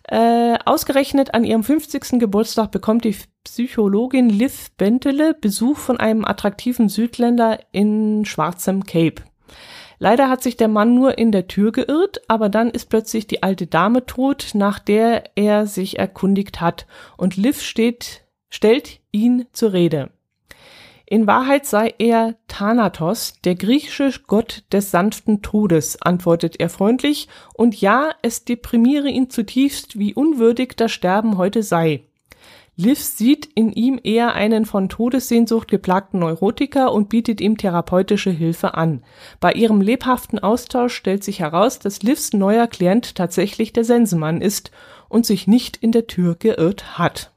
Äh, 0.04 0.59
ausgerechnet 0.64 1.35
an 1.35 1.44
ihrem 1.44 1.62
50. 1.62 2.18
Geburtstag 2.18 2.70
bekommt 2.70 3.04
die 3.04 3.16
Psychologin 3.44 4.28
Liv 4.28 4.70
Bentele 4.76 5.35
Besuch 5.35 5.78
von 5.78 5.98
einem 5.98 6.24
attraktiven 6.24 6.88
Südländer 6.88 7.61
in 7.72 8.24
schwarzem 8.24 8.85
Cape. 8.85 9.22
Leider 10.02 10.30
hat 10.30 10.42
sich 10.42 10.56
der 10.56 10.68
Mann 10.68 10.94
nur 10.94 11.18
in 11.18 11.30
der 11.30 11.46
Tür 11.46 11.72
geirrt, 11.72 12.22
aber 12.26 12.48
dann 12.48 12.70
ist 12.70 12.88
plötzlich 12.88 13.26
die 13.26 13.42
alte 13.42 13.66
Dame 13.66 14.06
tot, 14.06 14.52
nach 14.54 14.78
der 14.78 15.36
er 15.36 15.66
sich 15.66 15.98
erkundigt 15.98 16.62
hat, 16.62 16.86
und 17.18 17.36
Liv 17.36 17.60
steht, 17.60 18.24
stellt 18.48 19.00
ihn 19.12 19.44
zur 19.52 19.74
Rede. 19.74 20.08
In 21.04 21.26
Wahrheit 21.26 21.66
sei 21.66 21.92
er 21.98 22.36
Thanatos, 22.48 23.34
der 23.44 23.56
griechische 23.56 24.10
Gott 24.26 24.64
des 24.72 24.90
sanften 24.90 25.42
Todes, 25.42 26.00
antwortet 26.00 26.58
er 26.58 26.70
freundlich, 26.70 27.28
und 27.52 27.78
ja, 27.78 28.10
es 28.22 28.46
deprimiere 28.46 29.08
ihn 29.10 29.28
zutiefst, 29.28 29.98
wie 29.98 30.14
unwürdig 30.14 30.76
das 30.76 30.92
Sterben 30.92 31.36
heute 31.36 31.62
sei. 31.62 32.04
Liv 32.76 33.02
sieht 33.02 33.46
in 33.54 33.72
ihm 33.72 34.00
eher 34.02 34.35
einen 34.35 34.64
von 34.64 34.88
Todessehnsucht 34.88 35.68
geplagten 35.68 36.20
Neurotiker 36.20 36.92
und 36.92 37.09
bietet 37.09 37.40
ihm 37.40 37.59
therapeutische 37.59 38.30
Hilfe 38.30 38.74
an. 38.74 39.02
Bei 39.38 39.52
ihrem 39.52 39.80
lebhaften 39.80 40.38
Austausch 40.38 40.94
stellt 40.94 41.22
sich 41.22 41.40
heraus, 41.40 41.78
dass 41.78 42.02
Livs 42.02 42.33
neuer 42.33 42.66
Klient 42.66 43.16
tatsächlich 43.16 43.72
der 43.72 43.85
Sensenmann 43.85 44.40
ist 44.40 44.70
und 45.09 45.26
sich 45.26 45.46
nicht 45.46 45.76
in 45.76 45.92
der 45.92 46.06
Tür 46.06 46.37
geirrt 46.37 46.98
hat. 46.98 47.33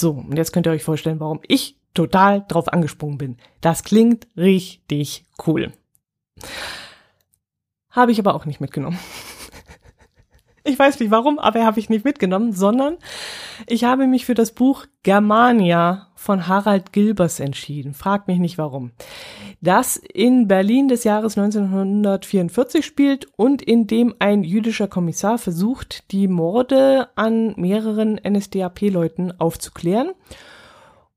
So, 0.00 0.10
und 0.10 0.36
jetzt 0.36 0.52
könnt 0.52 0.66
ihr 0.66 0.72
euch 0.72 0.84
vorstellen, 0.84 1.20
warum 1.20 1.40
ich 1.46 1.76
total 1.94 2.44
drauf 2.48 2.72
angesprungen 2.72 3.18
bin. 3.18 3.36
Das 3.60 3.82
klingt 3.82 4.26
richtig 4.36 5.24
cool. 5.46 5.72
Habe 7.90 8.12
ich 8.12 8.18
aber 8.18 8.34
auch 8.34 8.46
nicht 8.46 8.60
mitgenommen. 8.60 8.98
Ich 10.68 10.78
weiß 10.78 11.00
nicht 11.00 11.10
warum, 11.10 11.38
aber 11.38 11.64
habe 11.64 11.80
ich 11.80 11.88
nicht 11.88 12.04
mitgenommen, 12.04 12.52
sondern 12.52 12.98
ich 13.66 13.84
habe 13.84 14.06
mich 14.06 14.26
für 14.26 14.34
das 14.34 14.52
Buch 14.52 14.84
Germania 15.02 16.08
von 16.14 16.46
Harald 16.46 16.92
Gilbers 16.92 17.40
entschieden. 17.40 17.94
Frag 17.94 18.28
mich 18.28 18.38
nicht 18.38 18.58
warum. 18.58 18.90
Das 19.62 19.96
in 19.96 20.46
Berlin 20.46 20.88
des 20.88 21.04
Jahres 21.04 21.38
1944 21.38 22.84
spielt 22.84 23.28
und 23.36 23.62
in 23.62 23.86
dem 23.86 24.14
ein 24.18 24.44
jüdischer 24.44 24.88
Kommissar 24.88 25.38
versucht, 25.38 26.12
die 26.12 26.28
Morde 26.28 27.08
an 27.16 27.54
mehreren 27.56 28.20
NSDAP-Leuten 28.22 29.40
aufzuklären 29.40 30.10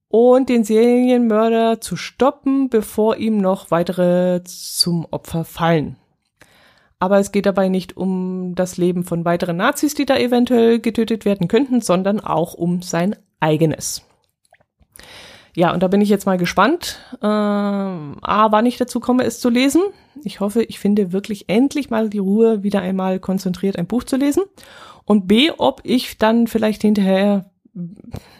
und 0.07 0.47
den 0.47 0.63
Serienmörder 0.63 1.81
zu 1.81 1.97
stoppen, 1.97 2.69
bevor 2.69 3.17
ihm 3.17 3.37
noch 3.37 3.69
weitere 3.69 4.43
zum 4.45 5.05
Opfer 5.11 5.43
fallen. 5.43 5.97
Aber 7.01 7.17
es 7.17 7.31
geht 7.31 7.47
dabei 7.47 7.67
nicht 7.67 7.97
um 7.97 8.53
das 8.53 8.77
Leben 8.77 9.03
von 9.03 9.25
weiteren 9.25 9.57
Nazis, 9.57 9.95
die 9.95 10.05
da 10.05 10.17
eventuell 10.17 10.79
getötet 10.79 11.25
werden 11.25 11.47
könnten, 11.47 11.81
sondern 11.81 12.19
auch 12.19 12.53
um 12.53 12.83
sein 12.83 13.15
eigenes. 13.39 14.03
Ja, 15.55 15.73
und 15.73 15.81
da 15.81 15.87
bin 15.87 16.01
ich 16.01 16.09
jetzt 16.09 16.27
mal 16.27 16.37
gespannt. 16.37 16.99
Äh, 17.19 17.25
A, 17.25 18.51
wann 18.51 18.67
ich 18.67 18.77
dazu 18.77 18.99
komme, 18.99 19.23
es 19.23 19.39
zu 19.39 19.49
lesen. 19.49 19.81
Ich 20.23 20.41
hoffe, 20.41 20.61
ich 20.61 20.77
finde 20.77 21.11
wirklich 21.11 21.49
endlich 21.49 21.89
mal 21.89 22.07
die 22.07 22.19
Ruhe, 22.19 22.61
wieder 22.61 22.81
einmal 22.81 23.19
konzentriert 23.19 23.77
ein 23.77 23.87
Buch 23.87 24.03
zu 24.03 24.15
lesen. 24.15 24.43
Und 25.03 25.27
B, 25.27 25.49
ob 25.57 25.81
ich 25.83 26.19
dann 26.19 26.45
vielleicht 26.45 26.83
hinterher, 26.83 27.49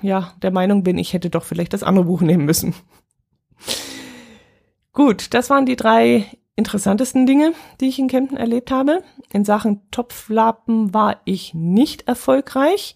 ja, 0.04 0.34
der 0.44 0.52
Meinung 0.52 0.84
bin, 0.84 1.00
ich 1.00 1.14
hätte 1.14 1.32
doch 1.32 1.46
vielleicht 1.46 1.74
das 1.74 1.82
andere 1.82 2.06
Buch 2.06 2.22
nehmen 2.22 2.46
müssen. 2.46 2.76
Gut, 4.94 5.34
das 5.34 5.50
waren 5.50 5.66
die 5.66 5.76
drei 5.76 6.28
interessantesten 6.62 7.26
Dinge, 7.26 7.54
die 7.80 7.88
ich 7.88 7.98
in 7.98 8.08
Kempten 8.08 8.38
erlebt 8.38 8.70
habe. 8.70 9.02
In 9.34 9.46
Sachen 9.46 9.82
Topflappen 9.90 10.94
war 10.94 11.20
ich 11.26 11.56
nicht 11.56 12.08
erfolgreich. 12.08 12.96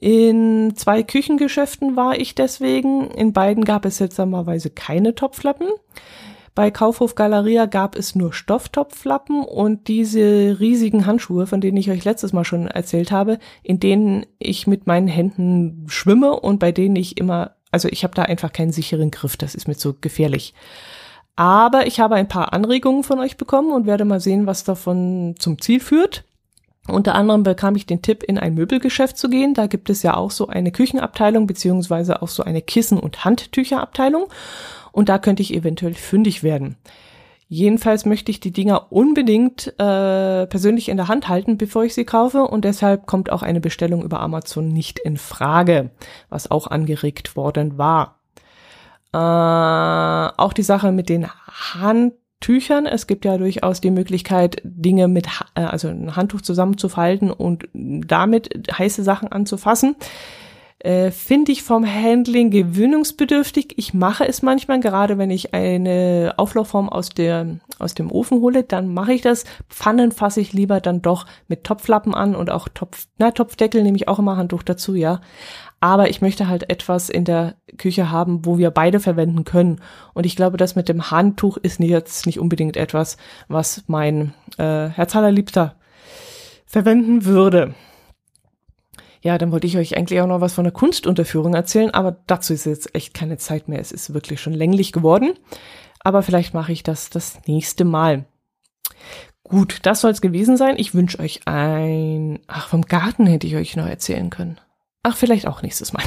In 0.00 0.74
zwei 0.74 1.04
Küchengeschäften 1.04 1.94
war 1.94 2.18
ich 2.18 2.34
deswegen. 2.34 3.08
In 3.12 3.32
beiden 3.32 3.64
gab 3.64 3.84
es 3.84 3.98
seltsamerweise 3.98 4.68
keine 4.68 5.14
Topflappen. 5.14 5.68
Bei 6.56 6.72
Kaufhof 6.72 7.14
Galeria 7.14 7.66
gab 7.66 7.96
es 7.96 8.16
nur 8.16 8.32
Stofftopflappen 8.32 9.44
und 9.44 9.86
diese 9.86 10.58
riesigen 10.58 11.06
Handschuhe, 11.06 11.46
von 11.46 11.60
denen 11.60 11.76
ich 11.76 11.88
euch 11.88 12.04
letztes 12.04 12.32
Mal 12.32 12.44
schon 12.44 12.66
erzählt 12.66 13.12
habe, 13.12 13.38
in 13.62 13.78
denen 13.78 14.26
ich 14.40 14.66
mit 14.66 14.88
meinen 14.88 15.06
Händen 15.06 15.84
schwimme 15.86 16.38
und 16.38 16.58
bei 16.58 16.72
denen 16.72 16.96
ich 16.96 17.16
immer, 17.16 17.52
also 17.70 17.88
ich 17.88 18.02
habe 18.02 18.14
da 18.14 18.22
einfach 18.22 18.52
keinen 18.52 18.72
sicheren 18.72 19.12
Griff, 19.12 19.36
das 19.36 19.54
ist 19.54 19.68
mir 19.68 19.76
zu 19.76 19.94
gefährlich. 19.98 20.52
Aber 21.36 21.86
ich 21.86 22.00
habe 22.00 22.14
ein 22.16 22.28
paar 22.28 22.52
Anregungen 22.52 23.04
von 23.04 23.18
euch 23.18 23.36
bekommen 23.36 23.72
und 23.72 23.86
werde 23.86 24.04
mal 24.04 24.20
sehen, 24.20 24.46
was 24.46 24.64
davon 24.64 25.34
zum 25.38 25.60
Ziel 25.60 25.80
führt. 25.80 26.24
Unter 26.88 27.14
anderem 27.14 27.44
bekam 27.44 27.76
ich 27.76 27.86
den 27.86 28.02
Tipp, 28.02 28.22
in 28.24 28.38
ein 28.38 28.54
Möbelgeschäft 28.54 29.16
zu 29.16 29.30
gehen. 29.30 29.54
Da 29.54 29.66
gibt 29.66 29.88
es 29.88 30.02
ja 30.02 30.16
auch 30.16 30.32
so 30.32 30.48
eine 30.48 30.72
Küchenabteilung 30.72 31.46
beziehungsweise 31.46 32.22
auch 32.22 32.28
so 32.28 32.42
eine 32.42 32.60
Kissen- 32.60 32.98
und 32.98 33.24
Handtücherabteilung. 33.24 34.26
Und 34.90 35.08
da 35.08 35.18
könnte 35.18 35.42
ich 35.42 35.54
eventuell 35.54 35.94
fündig 35.94 36.42
werden. 36.42 36.76
Jedenfalls 37.48 38.06
möchte 38.06 38.30
ich 38.30 38.40
die 38.40 38.50
Dinger 38.50 38.90
unbedingt 38.90 39.68
äh, 39.78 40.46
persönlich 40.46 40.88
in 40.88 40.96
der 40.96 41.08
Hand 41.08 41.28
halten, 41.28 41.58
bevor 41.58 41.84
ich 41.84 41.94
sie 41.94 42.04
kaufe. 42.04 42.44
Und 42.44 42.64
deshalb 42.64 43.06
kommt 43.06 43.30
auch 43.30 43.42
eine 43.42 43.60
Bestellung 43.60 44.02
über 44.02 44.20
Amazon 44.20 44.68
nicht 44.68 44.98
in 44.98 45.18
Frage, 45.18 45.90
was 46.30 46.50
auch 46.50 46.66
angeregt 46.66 47.36
worden 47.36 47.78
war. 47.78 48.21
Äh, 49.12 49.18
auch 49.18 50.52
die 50.52 50.62
Sache 50.62 50.92
mit 50.92 51.08
den 51.08 51.26
Handtüchern. 51.28 52.86
Es 52.86 53.06
gibt 53.06 53.24
ja 53.24 53.36
durchaus 53.36 53.80
die 53.80 53.90
Möglichkeit, 53.90 54.60
Dinge 54.64 55.08
mit, 55.08 55.26
äh, 55.54 55.60
also 55.62 55.88
ein 55.88 56.16
Handtuch 56.16 56.40
zusammenzufalten 56.40 57.30
und 57.30 57.68
damit 57.74 58.72
heiße 58.78 59.02
Sachen 59.02 59.28
anzufassen. 59.30 59.96
Äh, 60.82 61.10
Finde 61.10 61.52
ich 61.52 61.62
vom 61.62 61.86
Handling 61.86 62.50
gewöhnungsbedürftig. 62.50 63.74
Ich 63.76 63.94
mache 63.94 64.26
es 64.26 64.42
manchmal, 64.42 64.80
gerade 64.80 65.16
wenn 65.16 65.30
ich 65.30 65.54
eine 65.54 66.34
Auflaufform 66.36 66.88
aus, 66.88 67.10
der, 67.10 67.58
aus 67.78 67.94
dem 67.94 68.10
Ofen 68.10 68.40
hole, 68.40 68.64
dann 68.64 68.92
mache 68.92 69.12
ich 69.12 69.22
das. 69.22 69.44
Pfannen 69.68 70.12
fasse 70.12 70.40
ich 70.40 70.52
lieber 70.52 70.80
dann 70.80 71.00
doch 71.00 71.26
mit 71.46 71.64
Topflappen 71.64 72.14
an 72.14 72.34
und 72.34 72.50
auch 72.50 72.68
Topf, 72.68 73.06
na, 73.18 73.30
Topfdeckel 73.30 73.82
nehme 73.82 73.96
ich 73.96 74.08
auch 74.08 74.18
immer 74.18 74.36
Handtuch 74.36 74.62
dazu, 74.62 74.94
ja 74.94 75.20
aber 75.82 76.08
ich 76.08 76.20
möchte 76.20 76.46
halt 76.46 76.70
etwas 76.70 77.10
in 77.10 77.24
der 77.24 77.56
Küche 77.76 78.12
haben, 78.12 78.46
wo 78.46 78.56
wir 78.56 78.70
beide 78.70 79.00
verwenden 79.00 79.42
können. 79.42 79.80
Und 80.14 80.26
ich 80.26 80.36
glaube, 80.36 80.56
das 80.56 80.76
mit 80.76 80.88
dem 80.88 81.10
Handtuch 81.10 81.56
ist 81.56 81.80
jetzt 81.80 82.24
nicht 82.24 82.38
unbedingt 82.38 82.76
etwas, 82.76 83.16
was 83.48 83.82
mein 83.88 84.32
äh, 84.58 84.86
Herz 84.90 85.16
allerliebster 85.16 85.74
verwenden 86.66 87.24
würde. 87.24 87.74
Ja, 89.22 89.38
dann 89.38 89.52
wollte 89.52 89.68
ich 89.68 89.78
euch 89.78 89.96
eigentlich 89.96 90.20
auch 90.20 90.26
noch 90.26 90.40
was 90.40 90.54
von 90.54 90.64
der 90.64 90.72
Kunstunterführung 90.72 91.54
erzählen, 91.54 91.92
aber 91.92 92.16
dazu 92.26 92.52
ist 92.52 92.66
jetzt 92.66 92.94
echt 92.94 93.14
keine 93.14 93.38
Zeit 93.38 93.68
mehr. 93.68 93.80
Es 93.80 93.92
ist 93.92 94.12
wirklich 94.12 94.40
schon 94.40 94.52
länglich 94.52 94.92
geworden. 94.92 95.34
Aber 96.00 96.22
vielleicht 96.22 96.54
mache 96.54 96.72
ich 96.72 96.82
das 96.82 97.08
das 97.08 97.38
nächste 97.46 97.84
Mal. 97.84 98.24
Gut, 99.44 99.78
das 99.82 100.00
soll 100.00 100.10
es 100.10 100.20
gewesen 100.20 100.56
sein. 100.56 100.74
Ich 100.76 100.94
wünsche 100.94 101.20
euch 101.20 101.42
ein... 101.46 102.40
Ach, 102.48 102.68
vom 102.68 102.82
Garten 102.82 103.26
hätte 103.26 103.46
ich 103.46 103.54
euch 103.54 103.76
noch 103.76 103.86
erzählen 103.86 104.28
können. 104.28 104.60
Ach, 105.04 105.16
vielleicht 105.16 105.46
auch 105.46 105.62
nächstes 105.62 105.92
Mal. 105.92 106.04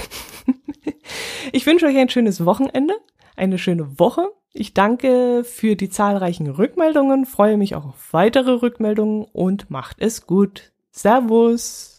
ich 1.53 1.65
wünsche 1.65 1.85
euch 1.85 1.97
ein 1.97 2.09
schönes 2.09 2.45
Wochenende, 2.45 2.95
eine 3.37 3.57
schöne 3.57 3.97
Woche. 3.97 4.27
Ich 4.51 4.73
danke 4.73 5.43
für 5.45 5.75
die 5.75 5.89
zahlreichen 5.89 6.49
Rückmeldungen, 6.49 7.25
freue 7.25 7.57
mich 7.57 7.75
auch 7.75 7.85
auf 7.85 8.13
weitere 8.13 8.51
Rückmeldungen 8.51 9.25
und 9.31 9.69
macht 9.69 9.97
es 9.99 10.27
gut. 10.27 10.73
Servus. 10.91 11.94